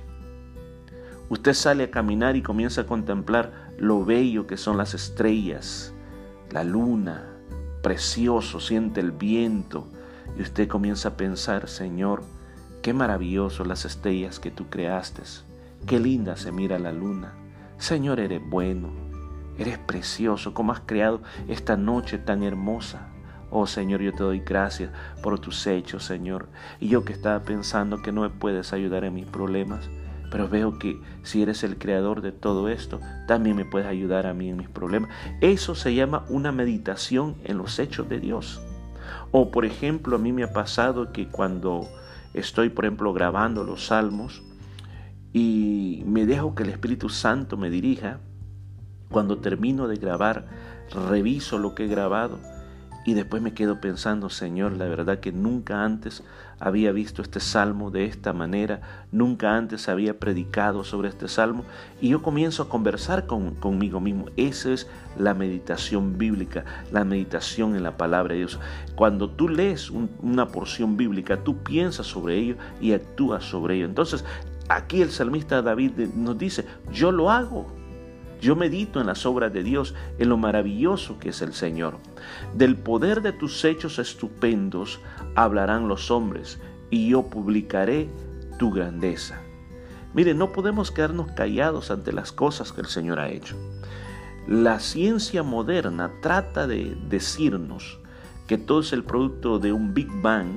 Usted 1.28 1.54
sale 1.54 1.84
a 1.84 1.90
caminar 1.90 2.36
y 2.36 2.42
comienza 2.42 2.82
a 2.82 2.86
contemplar 2.86 3.70
lo 3.78 4.04
bello 4.04 4.46
que 4.46 4.56
son 4.56 4.76
las 4.76 4.94
estrellas, 4.94 5.94
la 6.50 6.64
luna, 6.64 7.24
precioso, 7.82 8.60
siente 8.60 9.00
el 9.00 9.12
viento 9.12 9.88
y 10.38 10.42
usted 10.42 10.68
comienza 10.68 11.10
a 11.10 11.16
pensar, 11.16 11.68
Señor, 11.68 12.22
qué 12.82 12.92
maravilloso 12.92 13.64
las 13.64 13.84
estrellas 13.84 14.40
que 14.40 14.50
tú 14.50 14.68
creaste, 14.68 15.22
qué 15.86 15.98
linda 15.98 16.36
se 16.36 16.52
mira 16.52 16.78
la 16.78 16.92
luna. 16.92 17.32
Señor, 17.78 18.20
eres 18.20 18.42
bueno, 18.48 18.90
eres 19.58 19.78
precioso, 19.78 20.54
como 20.54 20.72
has 20.72 20.80
creado 20.80 21.22
esta 21.48 21.76
noche 21.76 22.18
tan 22.18 22.42
hermosa. 22.42 23.08
Oh 23.50 23.66
Señor, 23.66 24.00
yo 24.00 24.12
te 24.12 24.22
doy 24.22 24.40
gracias 24.40 24.90
por 25.22 25.38
tus 25.38 25.66
hechos, 25.66 26.04
Señor. 26.04 26.48
Y 26.80 26.88
yo 26.88 27.04
que 27.04 27.12
estaba 27.12 27.42
pensando 27.42 28.00
que 28.00 28.12
no 28.12 28.22
me 28.22 28.30
puedes 28.30 28.72
ayudar 28.72 29.04
en 29.04 29.14
mis 29.14 29.26
problemas, 29.26 29.90
pero 30.30 30.48
veo 30.48 30.78
que 30.78 30.98
si 31.22 31.42
eres 31.42 31.62
el 31.62 31.76
creador 31.76 32.22
de 32.22 32.32
todo 32.32 32.70
esto, 32.70 33.00
también 33.28 33.54
me 33.54 33.66
puedes 33.66 33.86
ayudar 33.86 34.26
a 34.26 34.32
mí 34.32 34.48
en 34.48 34.56
mis 34.56 34.70
problemas. 34.70 35.10
Eso 35.42 35.74
se 35.74 35.94
llama 35.94 36.24
una 36.30 36.50
meditación 36.50 37.36
en 37.44 37.58
los 37.58 37.78
hechos 37.78 38.08
de 38.08 38.20
Dios. 38.20 38.62
O 39.30 39.50
por 39.50 39.66
ejemplo, 39.66 40.16
a 40.16 40.18
mí 40.18 40.32
me 40.32 40.44
ha 40.44 40.52
pasado 40.54 41.12
que 41.12 41.28
cuando 41.28 41.86
estoy, 42.32 42.70
por 42.70 42.86
ejemplo, 42.86 43.12
grabando 43.12 43.64
los 43.64 43.86
salmos 43.86 44.42
y 45.34 46.02
me 46.06 46.24
dejo 46.24 46.54
que 46.54 46.62
el 46.62 46.70
Espíritu 46.70 47.10
Santo 47.10 47.58
me 47.58 47.68
dirija, 47.68 48.20
cuando 49.12 49.38
termino 49.38 49.86
de 49.86 49.96
grabar, 49.96 50.46
reviso 51.08 51.58
lo 51.58 51.74
que 51.74 51.84
he 51.84 51.88
grabado 51.88 52.38
y 53.04 53.14
después 53.14 53.42
me 53.42 53.52
quedo 53.52 53.80
pensando, 53.80 54.30
Señor, 54.30 54.72
la 54.72 54.86
verdad 54.86 55.18
que 55.18 55.32
nunca 55.32 55.84
antes 55.84 56.22
había 56.60 56.92
visto 56.92 57.20
este 57.20 57.40
salmo 57.40 57.90
de 57.90 58.04
esta 58.04 58.32
manera, 58.32 59.06
nunca 59.10 59.56
antes 59.56 59.88
había 59.88 60.20
predicado 60.20 60.84
sobre 60.84 61.08
este 61.08 61.26
salmo 61.26 61.64
y 62.00 62.10
yo 62.10 62.22
comienzo 62.22 62.62
a 62.62 62.68
conversar 62.68 63.26
conmigo 63.26 64.00
mismo. 64.00 64.26
Esa 64.36 64.72
es 64.72 64.88
la 65.18 65.34
meditación 65.34 66.16
bíblica, 66.16 66.64
la 66.92 67.04
meditación 67.04 67.74
en 67.74 67.82
la 67.82 67.96
palabra 67.96 68.34
de 68.34 68.40
Dios. 68.40 68.60
Cuando 68.94 69.30
tú 69.30 69.48
lees 69.48 69.90
una 69.90 70.48
porción 70.48 70.96
bíblica, 70.96 71.42
tú 71.42 71.58
piensas 71.58 72.06
sobre 72.06 72.36
ello 72.36 72.56
y 72.80 72.92
actúas 72.92 73.42
sobre 73.42 73.76
ello. 73.76 73.86
Entonces, 73.86 74.24
aquí 74.68 75.02
el 75.02 75.10
salmista 75.10 75.60
David 75.60 75.92
nos 76.14 76.38
dice, 76.38 76.66
yo 76.92 77.10
lo 77.10 77.30
hago. 77.30 77.81
Yo 78.42 78.56
medito 78.56 79.00
en 79.00 79.06
las 79.06 79.24
obras 79.24 79.52
de 79.52 79.62
Dios, 79.62 79.94
en 80.18 80.28
lo 80.28 80.36
maravilloso 80.36 81.20
que 81.20 81.28
es 81.28 81.42
el 81.42 81.54
Señor. 81.54 81.98
Del 82.54 82.76
poder 82.76 83.22
de 83.22 83.32
tus 83.32 83.64
hechos 83.64 84.00
estupendos 84.00 84.98
hablarán 85.36 85.86
los 85.86 86.10
hombres, 86.10 86.60
y 86.90 87.08
yo 87.08 87.22
publicaré 87.30 88.10
tu 88.58 88.72
grandeza. 88.72 89.40
Mire, 90.12 90.34
no 90.34 90.50
podemos 90.50 90.90
quedarnos 90.90 91.30
callados 91.32 91.92
ante 91.92 92.12
las 92.12 92.32
cosas 92.32 92.72
que 92.72 92.80
el 92.80 92.88
Señor 92.88 93.20
ha 93.20 93.30
hecho. 93.30 93.56
La 94.48 94.80
ciencia 94.80 95.44
moderna 95.44 96.10
trata 96.20 96.66
de 96.66 96.96
decirnos 97.08 98.00
que 98.48 98.58
todo 98.58 98.80
es 98.80 98.92
el 98.92 99.04
producto 99.04 99.60
de 99.60 99.72
un 99.72 99.94
Big 99.94 100.10
Bang 100.20 100.48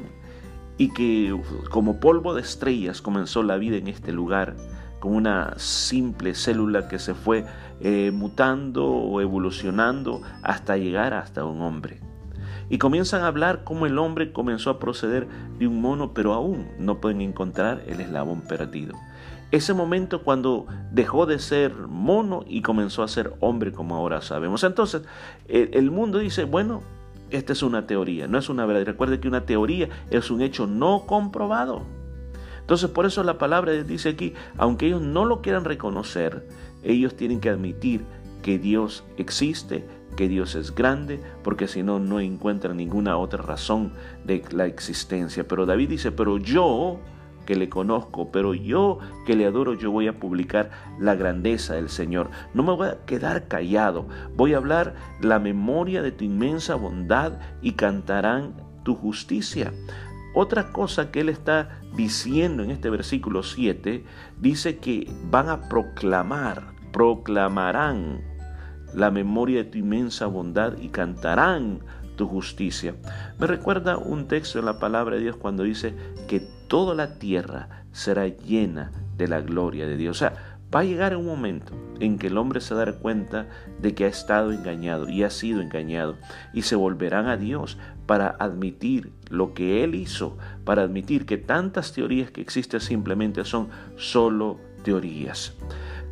y 0.80 0.92
que 0.92 1.40
como 1.70 2.00
polvo 2.00 2.34
de 2.34 2.42
estrellas 2.42 3.02
comenzó 3.04 3.44
la 3.44 3.58
vida 3.58 3.78
en 3.78 3.88
este 3.88 4.12
lugar 4.12 4.56
con 5.00 5.14
una 5.14 5.54
simple 5.58 6.34
célula 6.34 6.88
que 6.88 6.98
se 6.98 7.14
fue 7.14 7.46
eh, 7.82 8.12
mutando 8.12 8.86
o 8.86 9.22
evolucionando 9.22 10.22
hasta 10.44 10.78
llegar 10.78 11.14
hasta 11.14 11.46
un 11.46 11.62
hombre. 11.62 12.00
Y 12.70 12.78
comienzan 12.78 13.22
a 13.22 13.28
hablar 13.28 13.64
cómo 13.64 13.86
el 13.86 14.00
hombre 14.00 14.32
comenzó 14.32 14.70
a 14.70 14.80
proceder 14.80 15.28
de 15.60 15.68
un 15.68 15.82
mono, 15.82 16.14
pero 16.14 16.34
aún 16.34 16.68
no 16.80 17.00
pueden 17.00 17.22
encontrar 17.22 17.84
el 17.88 18.02
eslabón 18.02 18.42
perdido. 18.42 18.96
Ese 19.52 19.74
momento 19.74 20.24
cuando 20.24 20.66
dejó 20.92 21.28
de 21.28 21.38
ser 21.38 21.74
mono 21.76 22.44
y 22.48 22.62
comenzó 22.62 23.04
a 23.04 23.08
ser 23.08 23.34
hombre 23.40 23.72
como 23.72 23.96
ahora 23.96 24.22
sabemos. 24.22 24.64
Entonces, 24.64 25.04
el 25.48 25.92
mundo 25.92 26.18
dice, 26.18 26.46
bueno, 26.46 26.82
esta 27.30 27.54
es 27.54 27.64
una 27.64 27.86
teoría, 27.88 28.28
no 28.28 28.38
es 28.38 28.50
una 28.50 28.66
verdad. 28.66 28.86
Recuerde 28.86 29.20
que 29.20 29.28
una 29.28 29.46
teoría 29.46 29.90
es 30.10 30.32
un 30.32 30.42
hecho 30.42 30.68
no 30.68 31.06
comprobado. 31.06 31.84
Entonces 32.66 32.90
por 32.90 33.06
eso 33.06 33.24
la 33.24 33.38
palabra 33.38 33.74
dice 33.74 34.10
aquí, 34.10 34.34
aunque 34.58 34.88
ellos 34.88 35.02
no 35.02 35.26
lo 35.26 35.42
quieran 35.42 35.66
reconocer, 35.66 36.48
ellos 36.86 37.16
tienen 37.16 37.40
que 37.40 37.50
admitir 37.50 38.06
que 38.42 38.60
Dios 38.60 39.04
existe, 39.18 39.86
que 40.16 40.28
Dios 40.28 40.56
es 40.56 40.74
grande, 40.74 41.20
porque 41.44 41.68
si 41.68 41.84
no, 41.84 42.00
no 42.00 42.20
encuentran 42.20 42.78
ninguna 42.78 43.18
otra 43.18 43.42
razón 43.42 43.94
de 44.24 44.44
la 44.52 44.66
existencia. 44.66 45.48
Pero 45.48 45.66
David 45.66 45.90
dice, 45.90 46.12
pero 46.12 46.38
yo 46.38 47.00
que 47.46 47.56
le 47.56 47.70
conozco, 47.70 48.32
pero 48.32 48.54
yo 48.54 49.00
que 49.26 49.36
le 49.36 49.46
adoro, 49.46 49.74
yo 49.74 49.92
voy 49.92 50.08
a 50.08 50.20
publicar 50.20 50.72
la 51.00 51.16
grandeza 51.16 51.76
del 51.76 51.90
Señor. 51.90 52.30
No 52.54 52.64
me 52.64 52.74
voy 52.74 52.90
a 52.90 53.06
quedar 53.06 53.48
callado, 53.48 54.08
voy 54.36 54.54
a 54.54 54.58
hablar 54.58 54.96
la 55.22 55.40
memoria 55.40 56.02
de 56.02 56.12
tu 56.12 56.24
inmensa 56.24 56.76
bondad 56.76 57.40
y 57.62 57.74
cantarán 57.74 58.56
tu 58.84 58.96
justicia. 58.96 59.74
Otra 60.34 60.72
cosa 60.72 61.12
que 61.12 61.22
él 61.22 61.30
está 61.30 61.80
diciendo 61.96 62.62
en 62.62 62.72
este 62.72 62.90
versículo 62.90 63.42
7, 63.42 64.04
dice 64.42 64.78
que 64.80 65.10
van 65.30 65.48
a 65.50 65.70
proclamar, 65.70 66.75
proclamarán 66.96 68.22
la 68.94 69.12
memoria 69.12 69.66
de 69.66 69.70
tu 69.70 69.80
inmensa 69.80 70.28
bondad 70.28 70.78
y 70.78 70.88
cantarán 70.88 71.80
tu 72.16 72.26
justicia. 72.26 72.96
Me 73.38 73.48
recuerda 73.48 73.98
un 73.98 74.30
texto 74.30 74.60
en 74.60 74.66
la 74.66 74.80
palabra 74.80 75.18
de 75.18 75.24
Dios 75.24 75.36
cuando 75.36 75.64
dice 75.64 75.94
que 76.30 76.40
toda 76.70 76.96
la 76.96 77.20
tierra 77.20 77.84
será 77.92 78.28
llena 78.28 78.94
de 79.18 79.28
la 79.28 79.42
gloria 79.42 79.86
de 79.88 79.98
Dios. 79.98 80.16
O 80.16 80.20
sea, 80.20 80.56
Va 80.74 80.82
a 80.82 80.84
llegar 80.84 81.16
un 81.16 81.26
momento 81.26 81.72
en 82.02 82.18
que 82.18 82.28
el 82.28 82.38
hombre 82.38 82.60
se 82.60 82.76
dará 82.76 82.92
cuenta 82.94 83.48
de 83.80 83.94
que 83.94 84.04
ha 84.04 84.08
estado 84.10 84.52
engañado 84.52 85.08
y 85.08 85.24
ha 85.24 85.30
sido 85.30 85.62
engañado 85.62 86.18
y 86.54 86.64
se 86.64 86.76
volverán 86.76 87.28
a 87.28 87.38
Dios 87.38 87.78
para 88.06 88.36
admitir 88.40 89.14
lo 89.30 89.54
que 89.54 89.86
Él 89.86 89.96
hizo, 89.96 90.38
para 90.66 90.82
admitir 90.82 91.26
que 91.26 91.38
tantas 91.38 91.94
teorías 91.94 92.32
que 92.32 92.42
existen 92.42 92.82
simplemente 92.82 93.46
son 93.46 93.70
solo 93.96 94.60
teorías. 94.84 95.54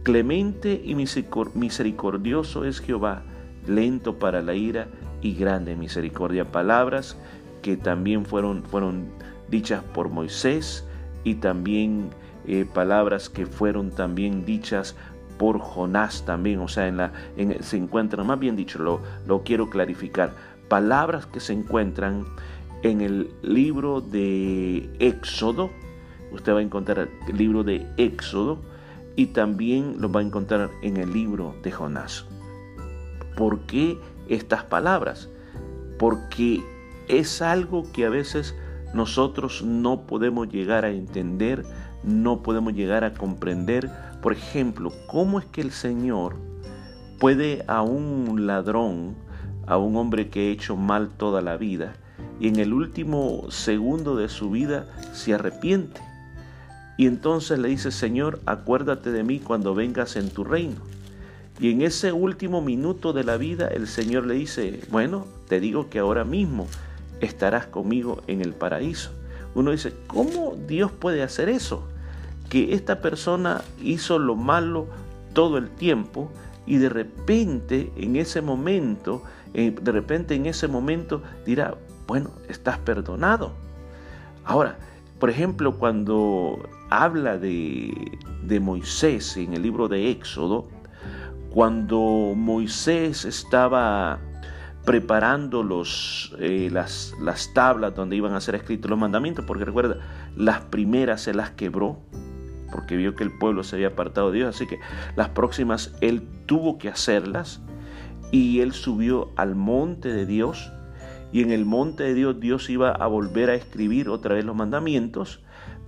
Clemente 0.03 0.81
y 0.83 0.95
misericordioso 0.95 2.65
es 2.65 2.81
Jehová, 2.81 3.23
lento 3.65 4.19
para 4.19 4.41
la 4.41 4.53
ira 4.53 4.87
y 5.21 5.33
grande 5.33 5.77
misericordia. 5.77 6.51
Palabras 6.51 7.17
que 7.61 7.77
también 7.77 8.25
fueron, 8.25 8.63
fueron 8.63 9.05
dichas 9.49 9.81
por 9.81 10.09
Moisés 10.09 10.85
y 11.23 11.35
también 11.35 12.09
eh, 12.45 12.65
palabras 12.71 13.29
que 13.29 13.45
fueron 13.45 13.91
también 13.91 14.43
dichas 14.43 14.97
por 15.37 15.59
Jonás 15.59 16.25
también, 16.25 16.59
o 16.59 16.67
sea, 16.67 16.87
en 16.87 16.97
la, 16.97 17.13
se 17.61 17.77
encuentran, 17.77 18.27
más 18.27 18.39
bien 18.39 18.57
dicho, 18.57 18.79
lo, 18.79 18.99
lo 19.25 19.43
quiero 19.43 19.69
clarificar, 19.69 20.33
palabras 20.67 21.25
que 21.25 21.39
se 21.39 21.53
encuentran 21.53 22.25
en 22.83 22.99
el 22.99 23.29
libro 23.41 24.01
de 24.01 24.89
Éxodo, 24.99 25.69
usted 26.33 26.53
va 26.53 26.59
a 26.59 26.61
encontrar 26.61 27.07
el 27.27 27.37
libro 27.37 27.63
de 27.63 27.87
Éxodo 27.97 28.72
y 29.15 29.27
también 29.27 29.95
lo 29.99 30.11
va 30.11 30.21
a 30.21 30.23
encontrar 30.23 30.71
en 30.81 30.97
el 30.97 31.13
libro 31.13 31.55
de 31.63 31.71
Jonás. 31.71 32.25
¿Por 33.35 33.61
qué 33.61 33.97
estas 34.27 34.63
palabras? 34.63 35.29
Porque 35.99 36.63
es 37.07 37.41
algo 37.41 37.83
que 37.91 38.05
a 38.05 38.09
veces 38.09 38.55
nosotros 38.93 39.63
no 39.63 40.01
podemos 40.01 40.49
llegar 40.49 40.85
a 40.85 40.91
entender, 40.91 41.63
no 42.03 42.43
podemos 42.43 42.73
llegar 42.73 43.03
a 43.03 43.13
comprender. 43.13 43.91
Por 44.21 44.33
ejemplo, 44.33 44.91
¿cómo 45.07 45.39
es 45.39 45.45
que 45.45 45.61
el 45.61 45.71
Señor 45.71 46.35
puede 47.19 47.63
a 47.67 47.81
un 47.81 48.45
ladrón, 48.47 49.15
a 49.65 49.77
un 49.77 49.95
hombre 49.95 50.29
que 50.29 50.39
ha 50.41 50.51
hecho 50.51 50.75
mal 50.75 51.09
toda 51.09 51.41
la 51.41 51.57
vida, 51.57 51.93
y 52.39 52.47
en 52.47 52.57
el 52.57 52.73
último 52.73 53.45
segundo 53.49 54.15
de 54.15 54.29
su 54.29 54.49
vida 54.51 54.87
se 55.13 55.33
arrepiente? 55.33 56.01
Y 57.03 57.07
entonces 57.07 57.59
le 57.59 57.67
dice, 57.67 57.91
Señor, 57.91 58.39
acuérdate 58.45 59.11
de 59.11 59.25
mí 59.25 59.39
cuando 59.39 59.75
vengas 59.75 60.15
en 60.15 60.29
tu 60.29 60.45
reino. 60.45 60.77
Y 61.59 61.69
en 61.69 61.81
ese 61.81 62.13
último 62.13 62.61
minuto 62.61 63.11
de 63.11 63.25
la 63.25 63.35
vida 63.35 63.67
el 63.67 63.89
Señor 63.89 64.25
le 64.25 64.35
dice, 64.35 64.79
bueno, 64.89 65.27
te 65.49 65.59
digo 65.59 65.89
que 65.89 65.99
ahora 65.99 66.23
mismo 66.23 66.65
estarás 67.19 67.65
conmigo 67.67 68.23
en 68.27 68.39
el 68.39 68.53
paraíso. 68.53 69.11
Uno 69.53 69.71
dice, 69.71 69.93
¿cómo 70.07 70.55
Dios 70.65 70.93
puede 70.93 71.23
hacer 71.23 71.49
eso? 71.49 71.83
Que 72.47 72.73
esta 72.73 73.01
persona 73.01 73.63
hizo 73.81 74.17
lo 74.17 74.37
malo 74.37 74.87
todo 75.33 75.57
el 75.57 75.71
tiempo 75.71 76.31
y 76.65 76.77
de 76.77 76.87
repente 76.87 77.91
en 77.97 78.15
ese 78.15 78.41
momento, 78.41 79.23
eh, 79.53 79.75
de 79.77 79.91
repente 79.91 80.35
en 80.35 80.45
ese 80.45 80.69
momento 80.69 81.21
dirá, 81.45 81.75
bueno, 82.07 82.29
estás 82.47 82.77
perdonado. 82.77 83.51
Ahora, 84.45 84.77
por 85.19 85.29
ejemplo, 85.29 85.77
cuando 85.77 86.59
habla 86.93 87.37
de, 87.37 87.91
de 88.43 88.59
Moisés 88.59 89.35
en 89.37 89.53
el 89.53 89.63
libro 89.63 89.87
de 89.87 90.11
Éxodo, 90.11 90.67
cuando 91.49 92.33
Moisés 92.35 93.25
estaba 93.25 94.19
preparando 94.85 95.63
los, 95.63 96.35
eh, 96.39 96.69
las, 96.71 97.15
las 97.21 97.53
tablas 97.53 97.95
donde 97.95 98.15
iban 98.15 98.33
a 98.33 98.41
ser 98.41 98.55
escritos 98.55 98.89
los 98.89 98.99
mandamientos, 98.99 99.45
porque 99.45 99.65
recuerda, 99.65 99.97
las 100.35 100.61
primeras 100.61 101.21
se 101.21 101.33
las 101.33 101.51
quebró, 101.51 101.99
porque 102.71 102.97
vio 102.97 103.15
que 103.15 103.23
el 103.23 103.31
pueblo 103.37 103.63
se 103.63 103.75
había 103.77 103.89
apartado 103.89 104.31
de 104.31 104.39
Dios, 104.39 104.55
así 104.55 104.67
que 104.67 104.79
las 105.15 105.29
próximas 105.29 105.95
él 106.01 106.27
tuvo 106.45 106.77
que 106.77 106.89
hacerlas, 106.89 107.61
y 108.31 108.61
él 108.61 108.73
subió 108.73 109.31
al 109.35 109.55
monte 109.55 110.09
de 110.09 110.25
Dios, 110.25 110.71
y 111.31 111.41
en 111.41 111.51
el 111.51 111.65
monte 111.65 112.03
de 112.03 112.13
Dios 112.13 112.39
Dios 112.39 112.69
iba 112.69 112.91
a 112.91 113.07
volver 113.07 113.49
a 113.49 113.55
escribir 113.55 114.09
otra 114.09 114.35
vez 114.35 114.43
los 114.43 114.55
mandamientos, 114.55 115.42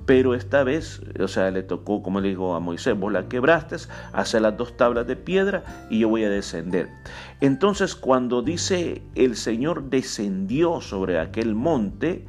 pero 0.05 0.35
esta 0.35 0.63
vez, 0.63 1.01
o 1.19 1.27
sea, 1.27 1.49
le 1.49 1.63
tocó, 1.63 2.03
como 2.03 2.21
le 2.21 2.29
dijo 2.29 2.53
a 2.53 2.59
Moisés, 2.59 2.97
vos 2.97 3.11
la 3.11 3.27
quebraste, 3.27 3.77
hace 4.13 4.39
las 4.39 4.55
dos 4.55 4.77
tablas 4.77 5.07
de 5.07 5.15
piedra 5.15 5.63
y 5.89 5.99
yo 5.99 6.09
voy 6.09 6.23
a 6.23 6.29
descender. 6.29 6.89
Entonces, 7.41 7.95
cuando 7.95 8.43
dice 8.43 9.01
el 9.15 9.35
Señor 9.35 9.89
descendió 9.89 10.79
sobre 10.81 11.19
aquel 11.19 11.55
monte, 11.55 12.25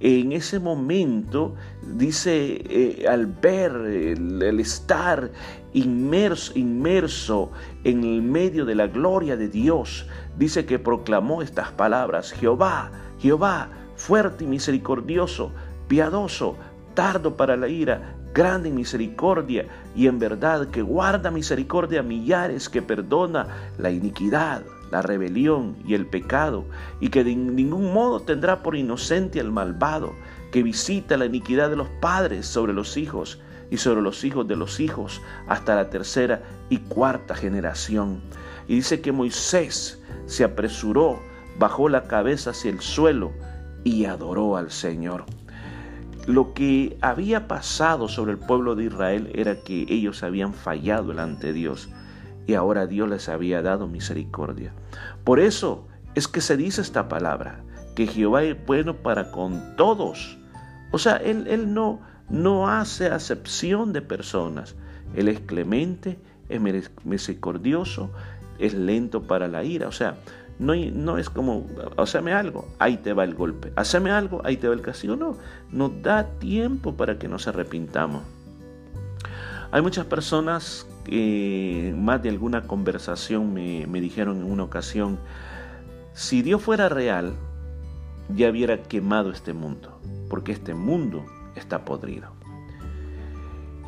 en 0.00 0.32
ese 0.32 0.58
momento, 0.58 1.54
dice, 1.82 2.62
eh, 2.68 3.06
al 3.08 3.26
ver 3.26 3.72
el, 3.72 4.42
el, 4.42 4.58
estar 4.58 5.30
inmerso, 5.74 6.58
inmerso 6.58 7.52
en 7.84 8.02
el 8.02 8.22
medio 8.22 8.64
de 8.64 8.74
la 8.74 8.86
gloria 8.86 9.36
de 9.36 9.48
Dios, 9.48 10.06
dice 10.38 10.64
que 10.64 10.78
proclamó 10.78 11.42
estas 11.42 11.70
palabras, 11.72 12.32
Jehová, 12.32 12.90
Jehová, 13.20 13.68
fuerte 13.94 14.44
y 14.44 14.46
misericordioso, 14.46 15.52
piadoso, 15.86 16.56
tardo 16.94 17.36
para 17.36 17.56
la 17.56 17.68
ira, 17.68 18.14
grande 18.34 18.68
en 18.68 18.76
misericordia 18.76 19.66
y 19.94 20.06
en 20.06 20.18
verdad 20.18 20.68
que 20.68 20.82
guarda 20.82 21.30
misericordia 21.30 22.00
a 22.00 22.04
millares, 22.04 22.68
que 22.68 22.82
perdona 22.82 23.46
la 23.78 23.90
iniquidad, 23.90 24.62
la 24.90 25.02
rebelión 25.02 25.76
y 25.86 25.94
el 25.94 26.06
pecado, 26.06 26.64
y 27.00 27.08
que 27.08 27.24
de 27.24 27.34
ningún 27.34 27.92
modo 27.92 28.20
tendrá 28.20 28.62
por 28.62 28.76
inocente 28.76 29.40
al 29.40 29.50
malvado, 29.50 30.12
que 30.52 30.62
visita 30.62 31.16
la 31.16 31.26
iniquidad 31.26 31.70
de 31.70 31.76
los 31.76 31.88
padres 32.00 32.46
sobre 32.46 32.72
los 32.72 32.96
hijos 32.96 33.40
y 33.70 33.76
sobre 33.76 34.02
los 34.02 34.24
hijos 34.24 34.48
de 34.48 34.56
los 34.56 34.80
hijos 34.80 35.22
hasta 35.46 35.76
la 35.76 35.90
tercera 35.90 36.42
y 36.68 36.78
cuarta 36.78 37.34
generación. 37.34 38.20
Y 38.66 38.76
dice 38.76 39.00
que 39.00 39.12
Moisés 39.12 40.02
se 40.26 40.44
apresuró, 40.44 41.20
bajó 41.58 41.88
la 41.88 42.04
cabeza 42.04 42.50
hacia 42.50 42.70
el 42.70 42.80
suelo 42.80 43.32
y 43.84 44.04
adoró 44.04 44.56
al 44.56 44.70
Señor. 44.70 45.24
Lo 46.26 46.52
que 46.54 46.96
había 47.00 47.48
pasado 47.48 48.08
sobre 48.08 48.32
el 48.32 48.38
pueblo 48.38 48.74
de 48.74 48.84
Israel 48.84 49.30
era 49.34 49.56
que 49.56 49.86
ellos 49.88 50.22
habían 50.22 50.52
fallado 50.52 51.08
delante 51.08 51.48
de 51.48 51.52
Dios 51.54 51.88
y 52.46 52.54
ahora 52.54 52.86
Dios 52.86 53.08
les 53.08 53.28
había 53.28 53.62
dado 53.62 53.86
misericordia. 53.86 54.72
Por 55.24 55.40
eso 55.40 55.86
es 56.14 56.28
que 56.28 56.40
se 56.40 56.56
dice 56.56 56.80
esta 56.80 57.08
palabra, 57.08 57.62
que 57.94 58.06
Jehová 58.06 58.42
es 58.42 58.56
bueno 58.66 58.96
para 58.96 59.30
con 59.30 59.76
todos. 59.76 60.38
O 60.90 60.98
sea, 60.98 61.16
Él, 61.16 61.46
él 61.48 61.72
no, 61.72 62.00
no 62.28 62.68
hace 62.68 63.06
acepción 63.06 63.92
de 63.92 64.02
personas. 64.02 64.76
Él 65.14 65.28
es 65.28 65.40
clemente, 65.40 66.18
es 66.48 66.60
misericordioso, 67.04 68.10
es 68.58 68.74
lento 68.74 69.22
para 69.22 69.48
la 69.48 69.64
ira. 69.64 69.88
O 69.88 69.92
sea, 69.92 70.16
no, 70.60 70.74
no 70.74 71.16
es 71.16 71.30
como, 71.30 71.66
haceme 71.96 72.34
algo, 72.34 72.68
ahí 72.78 72.98
te 72.98 73.14
va 73.14 73.24
el 73.24 73.34
golpe. 73.34 73.72
Haceme 73.76 74.10
algo, 74.10 74.42
ahí 74.44 74.58
te 74.58 74.68
va 74.68 74.74
el 74.74 74.82
castigo. 74.82 75.16
No, 75.16 75.38
nos 75.72 76.02
da 76.02 76.24
tiempo 76.38 76.94
para 76.94 77.18
que 77.18 77.28
nos 77.28 77.48
arrepintamos. 77.48 78.22
Hay 79.72 79.80
muchas 79.80 80.04
personas 80.04 80.86
que 81.04 81.94
más 81.96 82.22
de 82.22 82.28
alguna 82.28 82.66
conversación 82.66 83.54
me, 83.54 83.86
me 83.86 84.02
dijeron 84.02 84.42
en 84.42 84.52
una 84.52 84.64
ocasión, 84.64 85.18
si 86.12 86.42
Dios 86.42 86.60
fuera 86.60 86.90
real, 86.90 87.32
ya 88.28 88.50
hubiera 88.50 88.82
quemado 88.82 89.30
este 89.30 89.54
mundo, 89.54 89.98
porque 90.28 90.52
este 90.52 90.74
mundo 90.74 91.24
está 91.56 91.86
podrido. 91.86 92.32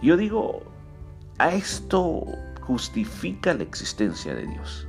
Yo 0.02 0.16
digo, 0.16 0.62
a 1.36 1.52
esto 1.52 2.24
justifica 2.62 3.52
la 3.52 3.62
existencia 3.62 4.34
de 4.34 4.46
Dios. 4.46 4.88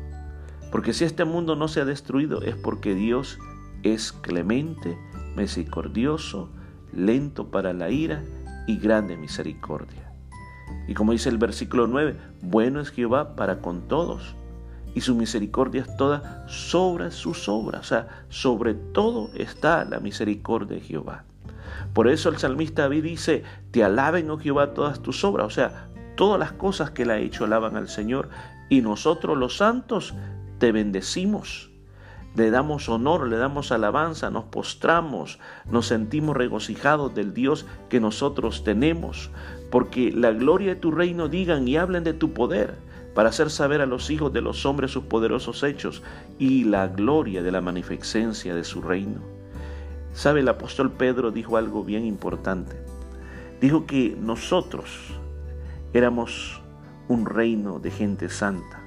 Porque 0.74 0.92
si 0.92 1.04
este 1.04 1.24
mundo 1.24 1.56
no 1.56 1.68
se 1.68 1.82
ha 1.82 1.86
destruido 1.86 2.42
es 2.42 2.56
porque 2.56 2.96
Dios 2.96 3.38
es 3.84 4.12
clemente, 4.12 4.98
misericordioso, 5.36 6.50
lento 6.92 7.52
para 7.52 7.74
la 7.74 7.92
ira 7.92 8.24
y 8.66 8.78
grande 8.78 9.16
misericordia. 9.16 10.12
Y 10.88 10.96
como 10.96 11.12
dice 11.12 11.30
el 11.30 11.38
versículo 11.38 11.86
9, 11.86 12.16
bueno 12.42 12.80
es 12.80 12.90
Jehová 12.90 13.36
para 13.36 13.60
con 13.60 13.88
todos 13.88 14.36
y 14.96 15.02
su 15.02 15.14
misericordia 15.14 15.84
es 15.84 15.96
toda 15.96 16.44
sobre 16.48 17.12
sus 17.12 17.48
obras. 17.48 17.82
O 17.82 17.84
sea, 17.84 18.26
sobre 18.30 18.74
todo 18.74 19.30
está 19.36 19.86
la 19.86 20.00
misericordia 20.00 20.78
de 20.78 20.82
Jehová. 20.82 21.24
Por 21.94 22.08
eso 22.08 22.30
el 22.30 22.40
salmista 22.40 22.82
David 22.82 23.04
dice, 23.04 23.44
te 23.70 23.84
alaben, 23.84 24.28
oh 24.32 24.40
Jehová, 24.40 24.74
todas 24.74 25.04
tus 25.04 25.24
obras. 25.24 25.46
O 25.46 25.52
sea, 25.52 25.90
todas 26.16 26.40
las 26.40 26.54
cosas 26.54 26.90
que 26.90 27.04
él 27.04 27.12
ha 27.12 27.20
hecho 27.20 27.46
alaban 27.46 27.78
al 27.78 27.90
Señor. 27.90 28.30
Y 28.70 28.82
nosotros 28.82 29.38
los 29.38 29.58
santos 29.58 30.16
te 30.58 30.72
bendecimos, 30.72 31.70
le 32.36 32.50
damos 32.50 32.90
honor, 32.90 33.28
le 33.28 33.38
damos 33.38 33.72
alabanza, 33.72 34.30
nos 34.30 34.46
postramos, 34.46 35.40
nos 35.70 35.88
sentimos 35.88 36.36
regocijados 36.36 37.14
del 37.14 37.34
Dios 37.34 37.66
que 37.90 38.00
nosotros 38.00 38.64
tenemos, 38.64 39.30
porque 39.70 40.12
la 40.12 40.32
gloria 40.32 40.70
de 40.70 40.80
tu 40.80 40.92
reino 40.92 41.28
digan 41.28 41.68
y 41.68 41.78
hablen 41.78 42.04
de 42.04 42.14
tu 42.14 42.34
poder, 42.34 42.76
para 43.14 43.30
hacer 43.30 43.52
saber 43.52 43.82
a 43.82 43.86
los 43.86 44.10
hijos 44.10 44.34
de 44.34 44.42
los 44.42 44.66
hombres 44.66 44.90
sus 44.90 45.04
poderosos 45.04 45.62
hechos 45.62 46.02
y 46.40 46.64
la 46.64 46.88
gloria 46.88 47.44
de 47.44 47.52
la 47.52 47.62
magnificencia 47.62 48.56
de 48.56 48.64
su 48.64 48.82
reino. 48.82 49.22
¿Sabe? 50.14 50.40
El 50.40 50.50
apóstol 50.50 50.92
Pedro 50.92 51.30
dijo 51.30 51.58
algo 51.58 51.84
bien 51.84 52.06
importante. 52.06 52.76
Dijo 53.62 53.86
que 53.86 54.18
nosotros 54.20 54.90
éramos 55.94 56.60
un 57.08 57.28
reino 57.28 57.80
de 57.80 57.92
gente 57.92 58.30
santa 58.30 58.83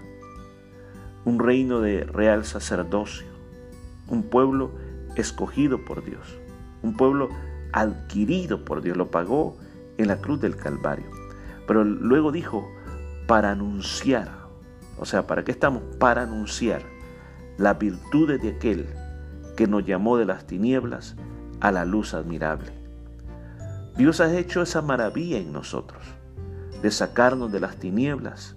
un 1.27 1.41
reino 1.41 1.81
de 1.81 2.05
real 2.05 2.45
sacerdocio, 2.45 3.27
un 4.07 4.23
pueblo 4.23 4.71
escogido 5.17 5.85
por 5.85 6.05
Dios, 6.05 6.39
un 6.83 6.97
pueblo 6.97 7.29
adquirido 7.73 8.65
por 8.65 8.81
Dios, 8.81 8.97
lo 8.97 9.11
pagó 9.11 9.57
en 9.99 10.07
la 10.07 10.19
cruz 10.19 10.41
del 10.41 10.55
Calvario. 10.57 11.07
Pero 11.67 11.83
luego 11.83 12.31
dijo, 12.31 12.71
para 13.27 13.51
anunciar, 13.51 14.31
o 14.99 15.05
sea, 15.05 15.27
¿para 15.27 15.43
qué 15.43 15.51
estamos? 15.51 15.83
Para 15.99 16.23
anunciar 16.23 16.83
las 17.59 17.77
virtudes 17.77 18.41
de 18.41 18.51
aquel 18.51 18.87
que 19.57 19.67
nos 19.67 19.85
llamó 19.85 20.17
de 20.19 20.27
las 20.27 20.47
tinieblas 20.47 21.17
a 21.59 21.73
la 21.73 21.85
luz 21.85 22.15
admirable. 22.15 22.71
Dios 23.97 24.21
ha 24.21 24.33
hecho 24.39 24.62
esa 24.62 24.81
maravilla 24.81 25.39
en 25.39 25.53
nosotros, 25.53 26.05
de 26.83 26.91
sacarnos 26.93 27.51
de 27.51 27.59
las 27.59 27.79
tinieblas 27.79 28.57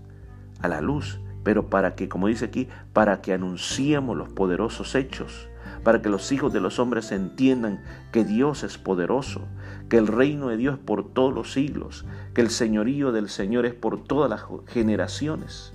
a 0.62 0.68
la 0.68 0.82
luz 0.82 1.20
pero 1.44 1.70
para 1.70 1.96
que, 1.96 2.10
como 2.10 2.28
dice 2.28 2.46
aquí, 2.46 2.68
para 2.94 3.22
que 3.22 3.34
anunciemos 3.34 4.18
los 4.18 4.30
poderosos 4.30 4.96
hechos, 4.96 5.48
para 5.84 6.02
que 6.02 6.10
los 6.10 6.32
hijos 6.32 6.52
de 6.52 6.60
los 6.60 6.80
hombres 6.80 7.12
entiendan 7.12 7.82
que 8.12 8.26
Dios 8.26 8.64
es 8.64 8.78
poderoso, 8.78 9.42
que 9.88 9.98
el 9.98 10.08
reino 10.08 10.50
de 10.50 10.58
Dios 10.58 10.76
es 10.76 10.84
por 10.84 11.14
todos 11.14 11.34
los 11.34 11.54
siglos, 11.54 12.06
que 12.34 12.42
el 12.42 12.50
señorío 12.50 13.12
del 13.12 13.30
Señor 13.30 13.66
es 13.66 13.74
por 13.74 14.04
todas 14.04 14.30
las 14.30 14.44
generaciones. 14.68 15.74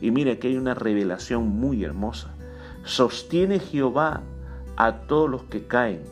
Y 0.00 0.10
mire, 0.10 0.32
aquí 0.32 0.48
hay 0.48 0.56
una 0.56 0.74
revelación 0.74 1.48
muy 1.48 1.84
hermosa. 1.84 2.34
Sostiene 2.84 3.60
Jehová 3.60 4.22
a 4.76 4.92
todos 5.06 5.30
los 5.30 5.44
que 5.44 5.66
caen 5.66 6.02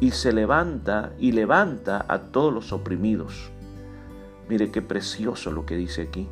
y 0.00 0.10
se 0.10 0.32
levanta 0.32 1.12
y 1.18 1.32
levanta 1.32 2.04
a 2.08 2.18
todos 2.18 2.52
los 2.52 2.72
oprimidos. 2.72 3.50
Mire 4.48 4.70
qué 4.70 4.82
precioso 4.82 5.50
lo 5.50 5.64
que 5.64 5.76
dice 5.76 6.02
aquí. 6.02 6.28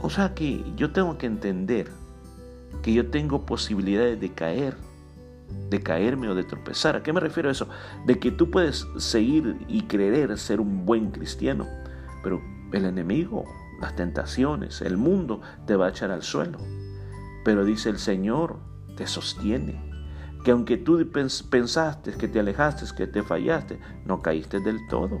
O 0.00 0.10
sea 0.10 0.34
que 0.34 0.64
yo 0.76 0.92
tengo 0.92 1.18
que 1.18 1.26
entender 1.26 1.90
que 2.82 2.92
yo 2.92 3.10
tengo 3.10 3.44
posibilidades 3.44 4.20
de 4.20 4.32
caer, 4.32 4.76
de 5.70 5.80
caerme 5.80 6.28
o 6.28 6.34
de 6.34 6.44
tropezar. 6.44 6.96
¿A 6.96 7.02
qué 7.02 7.12
me 7.12 7.20
refiero 7.20 7.48
a 7.48 7.52
eso? 7.52 7.68
De 8.06 8.18
que 8.18 8.30
tú 8.30 8.50
puedes 8.50 8.86
seguir 8.98 9.56
y 9.68 9.82
creer 9.82 10.38
ser 10.38 10.60
un 10.60 10.86
buen 10.86 11.10
cristiano, 11.10 11.66
pero 12.22 12.40
el 12.72 12.84
enemigo, 12.84 13.44
las 13.80 13.96
tentaciones, 13.96 14.82
el 14.82 14.96
mundo 14.96 15.40
te 15.66 15.76
va 15.76 15.86
a 15.86 15.90
echar 15.90 16.10
al 16.10 16.22
suelo. 16.22 16.58
Pero 17.44 17.64
dice 17.64 17.88
el 17.88 17.98
Señor, 17.98 18.58
te 18.96 19.06
sostiene. 19.06 19.86
Que 20.44 20.52
aunque 20.52 20.76
tú 20.76 21.04
pensaste 21.50 22.12
que 22.12 22.28
te 22.28 22.38
alejaste, 22.38 22.84
que 22.96 23.06
te 23.06 23.22
fallaste, 23.22 23.80
no 24.04 24.22
caíste 24.22 24.60
del 24.60 24.78
todo. 24.88 25.20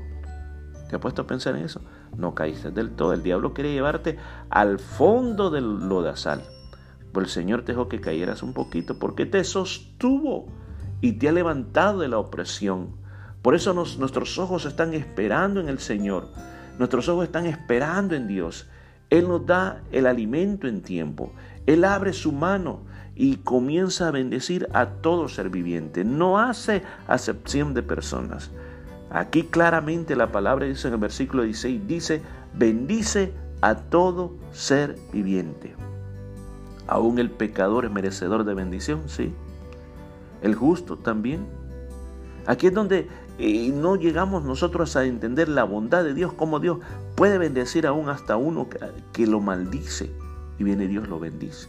¿Te 0.88 0.96
has 0.96 1.02
puesto 1.02 1.22
a 1.22 1.26
pensar 1.26 1.56
en 1.56 1.64
eso? 1.64 1.80
No 2.16 2.34
caíste 2.34 2.70
del 2.70 2.90
todo. 2.90 3.12
El 3.12 3.22
diablo 3.22 3.54
quiere 3.54 3.72
llevarte 3.72 4.18
al 4.50 4.78
fondo 4.78 5.50
del 5.50 5.88
lodazal. 5.88 6.42
Pero 7.12 7.24
el 7.24 7.30
Señor 7.30 7.62
te 7.62 7.72
dejó 7.72 7.88
que 7.88 8.00
cayeras 8.00 8.42
un 8.42 8.52
poquito 8.52 8.98
porque 8.98 9.26
te 9.26 9.42
sostuvo 9.44 10.46
y 11.00 11.12
te 11.12 11.28
ha 11.28 11.32
levantado 11.32 12.00
de 12.00 12.08
la 12.08 12.18
opresión. 12.18 12.96
Por 13.42 13.54
eso 13.54 13.72
nuestros 13.72 14.38
ojos 14.38 14.66
están 14.66 14.94
esperando 14.94 15.60
en 15.60 15.68
el 15.68 15.78
Señor. 15.78 16.28
Nuestros 16.78 17.08
ojos 17.08 17.24
están 17.24 17.46
esperando 17.46 18.14
en 18.14 18.28
Dios. 18.28 18.68
Él 19.10 19.28
nos 19.28 19.46
da 19.46 19.82
el 19.90 20.06
alimento 20.06 20.68
en 20.68 20.82
tiempo. 20.82 21.32
Él 21.66 21.84
abre 21.84 22.12
su 22.12 22.32
mano 22.32 22.80
y 23.14 23.36
comienza 23.36 24.08
a 24.08 24.12
bendecir 24.12 24.68
a 24.72 24.86
todo 24.86 25.28
ser 25.28 25.50
viviente. 25.50 26.04
No 26.04 26.38
hace 26.38 26.82
acepción 27.06 27.74
de 27.74 27.82
personas. 27.82 28.50
Aquí 29.10 29.44
claramente 29.44 30.16
la 30.16 30.30
palabra 30.32 30.66
dice 30.66 30.88
en 30.88 30.94
el 30.94 31.00
versículo 31.00 31.42
16, 31.42 31.86
dice, 31.86 32.22
bendice 32.54 33.32
a 33.60 33.74
todo 33.74 34.34
ser 34.52 34.96
viviente. 35.12 35.74
Aún 36.86 37.18
el 37.18 37.30
pecador 37.30 37.84
es 37.84 37.90
merecedor 37.90 38.44
de 38.44 38.54
bendición, 38.54 39.02
sí. 39.08 39.32
El 40.42 40.54
justo 40.54 40.96
también. 40.96 41.46
Aquí 42.46 42.68
es 42.68 42.74
donde 42.74 43.08
eh, 43.38 43.70
no 43.74 43.96
llegamos 43.96 44.44
nosotros 44.44 44.96
a 44.96 45.04
entender 45.04 45.48
la 45.48 45.64
bondad 45.64 46.04
de 46.04 46.14
Dios, 46.14 46.32
como 46.32 46.60
Dios 46.60 46.78
puede 47.14 47.38
bendecir 47.38 47.86
aún 47.86 48.08
hasta 48.08 48.36
uno 48.36 48.68
que 49.12 49.26
lo 49.26 49.40
maldice 49.40 50.10
y 50.58 50.64
viene 50.64 50.86
Dios 50.86 51.08
lo 51.08 51.18
bendice. 51.18 51.68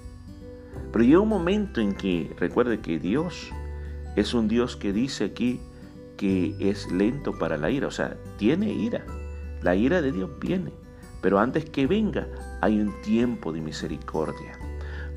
Pero 0.92 1.04
llega 1.04 1.20
un 1.20 1.30
momento 1.30 1.82
en 1.82 1.94
que 1.94 2.34
recuerde 2.40 2.80
que 2.80 3.00
Dios 3.00 3.50
es 4.16 4.34
un 4.34 4.48
Dios 4.48 4.76
que 4.76 4.94
dice 4.94 5.26
aquí 5.26 5.60
que 6.20 6.54
es 6.60 6.92
lento 6.92 7.32
para 7.40 7.58
la 7.58 7.72
ira, 7.72 7.88
o 7.88 7.92
sea, 7.92 8.18
tiene 8.38 8.72
ira. 8.74 9.06
La 9.62 9.76
ira 9.76 10.02
de 10.02 10.12
Dios 10.12 10.30
viene, 10.40 10.74
pero 11.22 11.40
antes 11.40 11.70
que 11.70 11.88
venga 11.88 12.28
hay 12.62 12.80
un 12.80 12.94
tiempo 13.02 13.54
de 13.54 13.62
misericordia. 13.62 14.60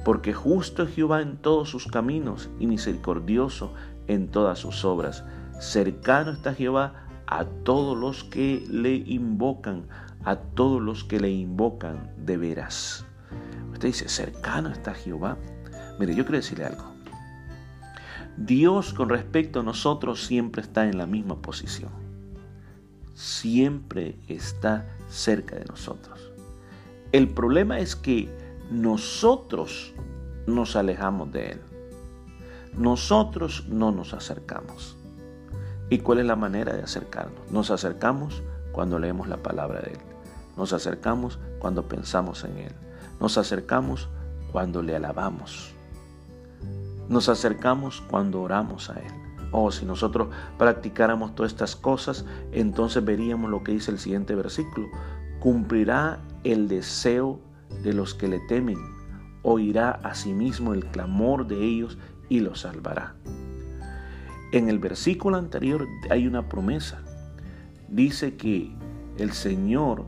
Porque 0.04 0.32
justo 0.32 0.84
es 0.84 0.94
Jehová 0.94 1.20
en 1.22 1.36
todos 1.38 1.68
sus 1.68 1.88
caminos 1.88 2.50
y 2.60 2.68
misericordioso 2.68 3.74
en 4.06 4.28
todas 4.28 4.60
sus 4.60 4.84
obras. 4.84 5.24
Cercano 5.60 6.30
está 6.30 6.54
Jehová 6.54 7.06
a 7.26 7.44
todos 7.44 7.98
los 7.98 8.22
que 8.22 8.64
le 8.70 8.94
invocan, 8.94 9.88
a 10.24 10.36
todos 10.36 10.80
los 10.80 11.02
que 11.02 11.18
le 11.18 11.30
invocan 11.30 12.12
de 12.16 12.36
veras 12.36 13.04
dice, 13.86 14.08
cercano 14.08 14.70
está 14.70 14.94
Jehová. 14.94 15.36
Mire, 15.98 16.14
yo 16.14 16.24
quiero 16.24 16.38
decirle 16.38 16.64
algo. 16.64 16.91
Dios 18.36 18.94
con 18.94 19.08
respecto 19.08 19.60
a 19.60 19.62
nosotros 19.62 20.24
siempre 20.24 20.62
está 20.62 20.86
en 20.86 20.98
la 20.98 21.06
misma 21.06 21.40
posición. 21.42 21.90
Siempre 23.14 24.16
está 24.28 24.88
cerca 25.08 25.56
de 25.56 25.64
nosotros. 25.66 26.32
El 27.12 27.28
problema 27.28 27.78
es 27.78 27.94
que 27.94 28.28
nosotros 28.70 29.92
nos 30.46 30.76
alejamos 30.76 31.30
de 31.30 31.52
Él. 31.52 31.60
Nosotros 32.72 33.66
no 33.68 33.92
nos 33.92 34.14
acercamos. 34.14 34.96
¿Y 35.90 35.98
cuál 35.98 36.20
es 36.20 36.26
la 36.26 36.36
manera 36.36 36.72
de 36.72 36.82
acercarnos? 36.82 37.50
Nos 37.50 37.70
acercamos 37.70 38.42
cuando 38.72 38.98
leemos 38.98 39.28
la 39.28 39.36
palabra 39.36 39.80
de 39.80 39.92
Él. 39.92 40.00
Nos 40.56 40.72
acercamos 40.72 41.38
cuando 41.58 41.86
pensamos 41.86 42.44
en 42.44 42.56
Él. 42.56 42.72
Nos 43.20 43.36
acercamos 43.36 44.08
cuando 44.50 44.82
le 44.82 44.96
alabamos. 44.96 45.74
Nos 47.12 47.28
acercamos 47.28 48.02
cuando 48.08 48.40
oramos 48.40 48.88
a 48.88 48.94
Él. 48.94 49.12
Oh, 49.50 49.70
si 49.70 49.84
nosotros 49.84 50.28
practicáramos 50.56 51.34
todas 51.34 51.52
estas 51.52 51.76
cosas, 51.76 52.24
entonces 52.52 53.04
veríamos 53.04 53.50
lo 53.50 53.62
que 53.62 53.72
dice 53.72 53.90
el 53.90 53.98
siguiente 53.98 54.34
versículo. 54.34 54.88
Cumplirá 55.38 56.20
el 56.42 56.68
deseo 56.68 57.38
de 57.82 57.92
los 57.92 58.14
que 58.14 58.28
le 58.28 58.40
temen, 58.40 58.78
oirá 59.42 59.90
a 59.90 60.14
sí 60.14 60.32
mismo 60.32 60.72
el 60.72 60.86
clamor 60.86 61.46
de 61.46 61.62
ellos 61.62 61.98
y 62.30 62.40
los 62.40 62.60
salvará. 62.60 63.14
En 64.52 64.70
el 64.70 64.78
versículo 64.78 65.36
anterior 65.36 65.86
hay 66.08 66.26
una 66.26 66.48
promesa. 66.48 67.02
Dice 67.88 68.38
que 68.38 68.74
el 69.18 69.32
Señor 69.32 70.06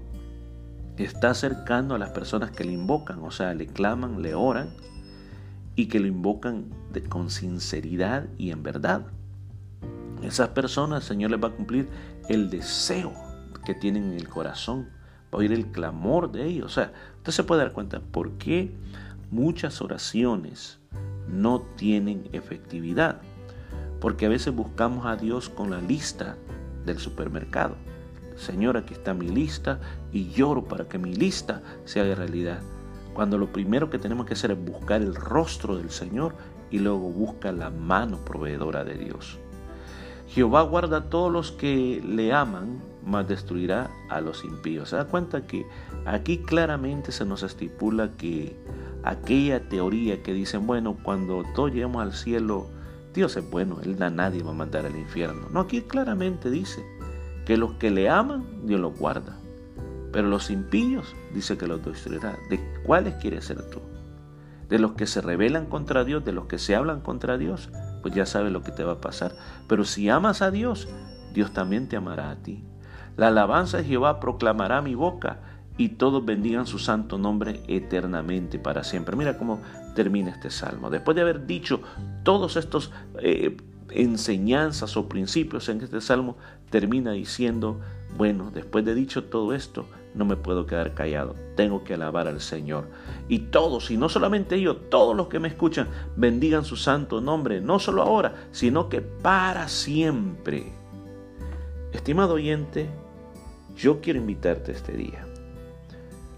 está 0.96 1.34
cercano 1.34 1.96
a 1.96 1.98
las 1.98 2.12
personas 2.12 2.50
que 2.50 2.64
le 2.64 2.72
invocan, 2.72 3.18
o 3.22 3.30
sea, 3.30 3.52
le 3.52 3.66
claman, 3.66 4.22
le 4.22 4.34
oran 4.34 4.70
y 5.76 5.86
que 5.86 6.00
lo 6.00 6.06
invocan 6.06 6.66
con 7.08 7.30
sinceridad 7.30 8.26
y 8.38 8.50
en 8.50 8.62
verdad. 8.62 9.06
Esas 10.22 10.48
personas 10.50 11.04
Señor 11.04 11.30
les 11.30 11.42
va 11.42 11.48
a 11.48 11.52
cumplir 11.52 11.88
el 12.28 12.50
deseo 12.50 13.12
que 13.64 13.74
tienen 13.74 14.04
en 14.04 14.14
el 14.14 14.28
corazón, 14.28 14.88
va 15.32 15.32
a 15.32 15.36
oír 15.38 15.52
el 15.52 15.66
clamor 15.66 16.30
de 16.30 16.46
ellos. 16.46 16.66
O 16.66 16.74
sea, 16.74 16.92
usted 17.16 17.32
se 17.32 17.44
puede 17.44 17.62
dar 17.62 17.72
cuenta 17.72 18.00
por 18.00 18.32
qué 18.32 18.72
muchas 19.30 19.80
oraciones 19.80 20.78
no 21.28 21.60
tienen 21.76 22.28
efectividad. 22.32 23.20
Porque 24.00 24.26
a 24.26 24.28
veces 24.28 24.54
buscamos 24.54 25.06
a 25.06 25.16
Dios 25.16 25.48
con 25.48 25.70
la 25.70 25.80
lista 25.80 26.36
del 26.84 26.98
supermercado. 26.98 27.76
Señor, 28.36 28.76
aquí 28.76 28.94
está 28.94 29.14
mi 29.14 29.28
lista 29.28 29.80
y 30.12 30.28
lloro 30.30 30.64
para 30.64 30.86
que 30.86 30.98
mi 30.98 31.14
lista 31.14 31.62
se 31.84 32.00
haga 32.00 32.14
realidad. 32.14 32.60
Cuando 33.14 33.38
lo 33.38 33.52
primero 33.52 33.90
que 33.90 33.98
tenemos 33.98 34.26
que 34.26 34.34
hacer 34.34 34.50
es 34.50 34.64
buscar 34.64 35.00
el 35.00 35.14
rostro 35.14 35.76
del 35.76 35.90
Señor 35.90 36.34
y 36.70 36.80
luego 36.80 37.08
busca 37.10 37.52
la 37.52 37.70
mano 37.70 38.18
proveedora 38.24 38.84
de 38.84 38.94
Dios. 38.94 39.38
Jehová 40.28 40.62
guarda 40.62 40.96
a 40.96 41.10
todos 41.10 41.32
los 41.32 41.52
que 41.52 42.02
le 42.04 42.32
aman, 42.32 42.82
mas 43.06 43.28
destruirá 43.28 43.88
a 44.10 44.20
los 44.20 44.44
impíos. 44.44 44.88
Se 44.88 44.96
da 44.96 45.04
cuenta 45.04 45.46
que 45.46 45.64
aquí 46.06 46.38
claramente 46.38 47.12
se 47.12 47.24
nos 47.24 47.44
estipula 47.44 48.10
que 48.18 48.56
aquella 49.04 49.68
teoría 49.68 50.22
que 50.22 50.32
dicen, 50.32 50.66
bueno, 50.66 50.96
cuando 51.02 51.44
todos 51.54 51.70
lleguemos 51.70 52.02
al 52.02 52.14
cielo, 52.14 52.66
Dios 53.14 53.36
es 53.36 53.48
bueno, 53.48 53.78
Él 53.84 54.02
a 54.02 54.10
nadie 54.10 54.42
va 54.42 54.50
a 54.50 54.54
mandar 54.54 54.86
al 54.86 54.96
infierno. 54.96 55.46
No, 55.52 55.60
aquí 55.60 55.82
claramente 55.82 56.50
dice, 56.50 56.84
que 57.44 57.56
los 57.56 57.74
que 57.74 57.90
le 57.90 58.08
aman, 58.08 58.66
Dios 58.66 58.80
los 58.80 58.98
guarda. 58.98 59.38
Pero 60.14 60.28
los 60.28 60.48
impíos 60.48 61.16
dice 61.34 61.58
que 61.58 61.66
los 61.66 61.84
destruirá. 61.84 62.38
¿De 62.48 62.60
cuáles 62.84 63.14
quieres 63.14 63.46
ser 63.46 63.68
tú? 63.68 63.80
De 64.68 64.78
los 64.78 64.92
que 64.92 65.08
se 65.08 65.20
rebelan 65.20 65.66
contra 65.66 66.04
Dios, 66.04 66.24
de 66.24 66.30
los 66.30 66.46
que 66.46 66.58
se 66.58 66.76
hablan 66.76 67.00
contra 67.00 67.36
Dios, 67.36 67.68
pues 68.00 68.14
ya 68.14 68.24
sabes 68.24 68.52
lo 68.52 68.62
que 68.62 68.70
te 68.70 68.84
va 68.84 68.92
a 68.92 69.00
pasar. 69.00 69.34
Pero 69.68 69.84
si 69.84 70.08
amas 70.08 70.40
a 70.40 70.52
Dios, 70.52 70.88
Dios 71.32 71.52
también 71.52 71.88
te 71.88 71.96
amará 71.96 72.30
a 72.30 72.36
ti. 72.36 72.62
La 73.16 73.26
alabanza 73.26 73.78
de 73.78 73.84
Jehová 73.84 74.20
proclamará 74.20 74.82
mi 74.82 74.94
boca 74.94 75.40
y 75.76 75.88
todos 75.90 76.24
bendigan 76.24 76.68
su 76.68 76.78
santo 76.78 77.18
nombre 77.18 77.60
eternamente 77.66 78.60
para 78.60 78.84
siempre. 78.84 79.16
Mira 79.16 79.36
cómo 79.36 79.62
termina 79.96 80.30
este 80.30 80.50
salmo. 80.50 80.90
Después 80.90 81.16
de 81.16 81.22
haber 81.22 81.44
dicho 81.44 81.80
todos 82.22 82.54
estos 82.54 82.92
eh, 83.18 83.56
enseñanzas 83.90 84.96
o 84.96 85.08
principios 85.08 85.68
en 85.68 85.80
este 85.80 86.00
salmo, 86.00 86.36
termina 86.70 87.10
diciendo, 87.10 87.80
bueno, 88.16 88.52
después 88.52 88.84
de 88.84 88.94
dicho 88.94 89.24
todo 89.24 89.54
esto, 89.54 89.88
no 90.14 90.24
me 90.24 90.36
puedo 90.36 90.66
quedar 90.66 90.94
callado, 90.94 91.34
tengo 91.56 91.84
que 91.84 91.94
alabar 91.94 92.28
al 92.28 92.40
Señor. 92.40 92.88
Y 93.28 93.40
todos, 93.50 93.90
y 93.90 93.96
no 93.96 94.08
solamente 94.08 94.54
ellos, 94.54 94.76
todos 94.90 95.16
los 95.16 95.28
que 95.28 95.40
me 95.40 95.48
escuchan, 95.48 95.88
bendigan 96.16 96.64
su 96.64 96.76
santo 96.76 97.20
nombre, 97.20 97.60
no 97.60 97.78
solo 97.78 98.02
ahora, 98.02 98.46
sino 98.52 98.88
que 98.88 99.00
para 99.00 99.68
siempre. 99.68 100.72
Estimado 101.92 102.34
oyente, 102.34 102.88
yo 103.76 104.00
quiero 104.00 104.20
invitarte 104.20 104.72
este 104.72 104.92
día. 104.92 105.26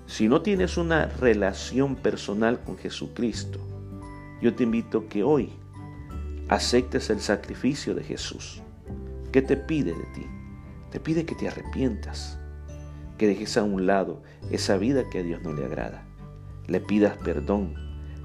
Si 0.07 0.29
no 0.29 0.41
tienes 0.41 0.77
una 0.77 1.07
relación 1.07 1.97
personal 1.97 2.61
con 2.61 2.79
Jesucristo, 2.79 3.59
yo 4.41 4.55
te 4.55 4.63
invito 4.63 5.09
que 5.09 5.23
hoy 5.23 5.53
aceptes 6.49 7.11
el 7.11 7.21
sacrificio 7.21 7.95
de 7.95 8.05
Jesús. 8.05 8.63
¿Qué 9.33 9.43
te 9.43 9.57
pide 9.57 9.93
de 9.93 10.05
ti? 10.15 10.27
Te 10.91 11.01
pide 11.01 11.27
que 11.27 11.35
te 11.35 11.49
arrepientas, 11.49 12.39
que 13.17 13.27
dejes 13.27 13.57
a 13.57 13.63
un 13.63 13.87
lado 13.87 14.23
esa 14.51 14.77
vida 14.77 15.09
que 15.11 15.21
a 15.21 15.23
Dios 15.23 15.43
no 15.43 15.53
le 15.53 15.65
agrada. 15.65 16.05
le 16.67 16.81
pidas 16.81 17.17
perdón 17.19 17.75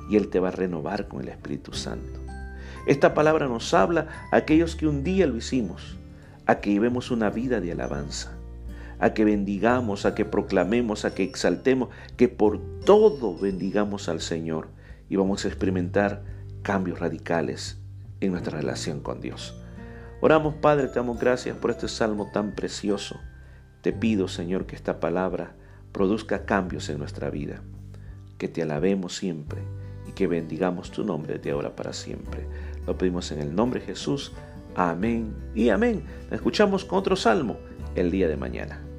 y 0.10 0.18
Él 0.18 0.30
te 0.30 0.40
va 0.40 0.48
a 0.48 0.52
renovar 0.52 1.08
con 1.08 1.22
el 1.22 1.30
Espíritu 1.30 1.74
Santo. 1.74 2.20
Esta 2.88 3.14
palabra 3.14 3.48
nos 3.48 3.74
habla 3.74 4.08
a 4.32 4.38
aquellos 4.38 4.76
que 4.76 4.88
un 4.88 5.04
día 5.04 5.28
lo 5.28 5.38
hicimos, 5.38 5.98
a 6.48 6.60
que 6.60 6.72
llevemos 6.72 7.12
una 7.12 7.30
vida 7.30 7.62
de 7.62 7.72
alabanza, 7.72 8.32
a 9.00 9.14
que 9.14 9.24
bendigamos, 9.24 10.06
a 10.06 10.16
que 10.16 10.26
proclamemos, 10.26 11.06
a 11.06 11.14
que 11.14 11.24
exaltemos, 11.24 11.90
que 12.18 12.28
por 12.28 12.60
todo 12.84 13.38
bendigamos 13.38 14.10
al 14.10 14.22
Señor 14.22 14.70
y 15.08 15.16
vamos 15.16 15.46
a 15.46 15.48
experimentar 15.48 16.24
cambios 16.64 17.00
radicales 17.00 17.78
en 18.20 18.32
nuestra 18.32 18.58
relación 18.58 19.02
con 19.02 19.22
Dios. 19.22 19.56
Oramos, 20.22 20.56
Padre, 20.56 20.88
te 20.88 20.96
damos 20.96 21.20
gracias 21.20 21.58
por 21.58 21.72
este 21.72 21.88
salmo 21.88 22.30
tan 22.32 22.54
precioso. 22.54 23.20
Te 23.82 23.94
pido, 23.94 24.28
Señor, 24.28 24.66
que 24.66 24.76
esta 24.76 25.00
palabra 25.00 25.56
produzca 25.92 26.46
cambios 26.46 26.90
en 26.90 27.00
nuestra 27.00 27.30
vida, 27.30 27.62
que 28.38 28.48
te 28.48 28.62
alabemos 28.62 29.16
siempre 29.16 29.62
y 30.08 30.12
que 30.12 30.28
bendigamos 30.28 30.92
tu 30.92 31.04
nombre 31.04 31.40
de 31.40 31.52
ahora 31.52 31.76
para 31.76 31.94
siempre. 31.94 32.46
Lo 32.86 32.98
pedimos 32.98 33.32
en 33.32 33.40
el 33.40 33.56
nombre 33.56 33.80
de 33.80 33.88
Jesús. 33.88 34.34
Amén 34.76 35.34
y 35.56 35.70
amén. 35.70 36.04
Escuchamos 36.32 36.86
con 36.86 37.00
otro 37.00 37.16
salmo 37.16 37.58
el 37.96 38.12
día 38.12 38.28
de 38.28 38.38
mañana. 38.38 38.91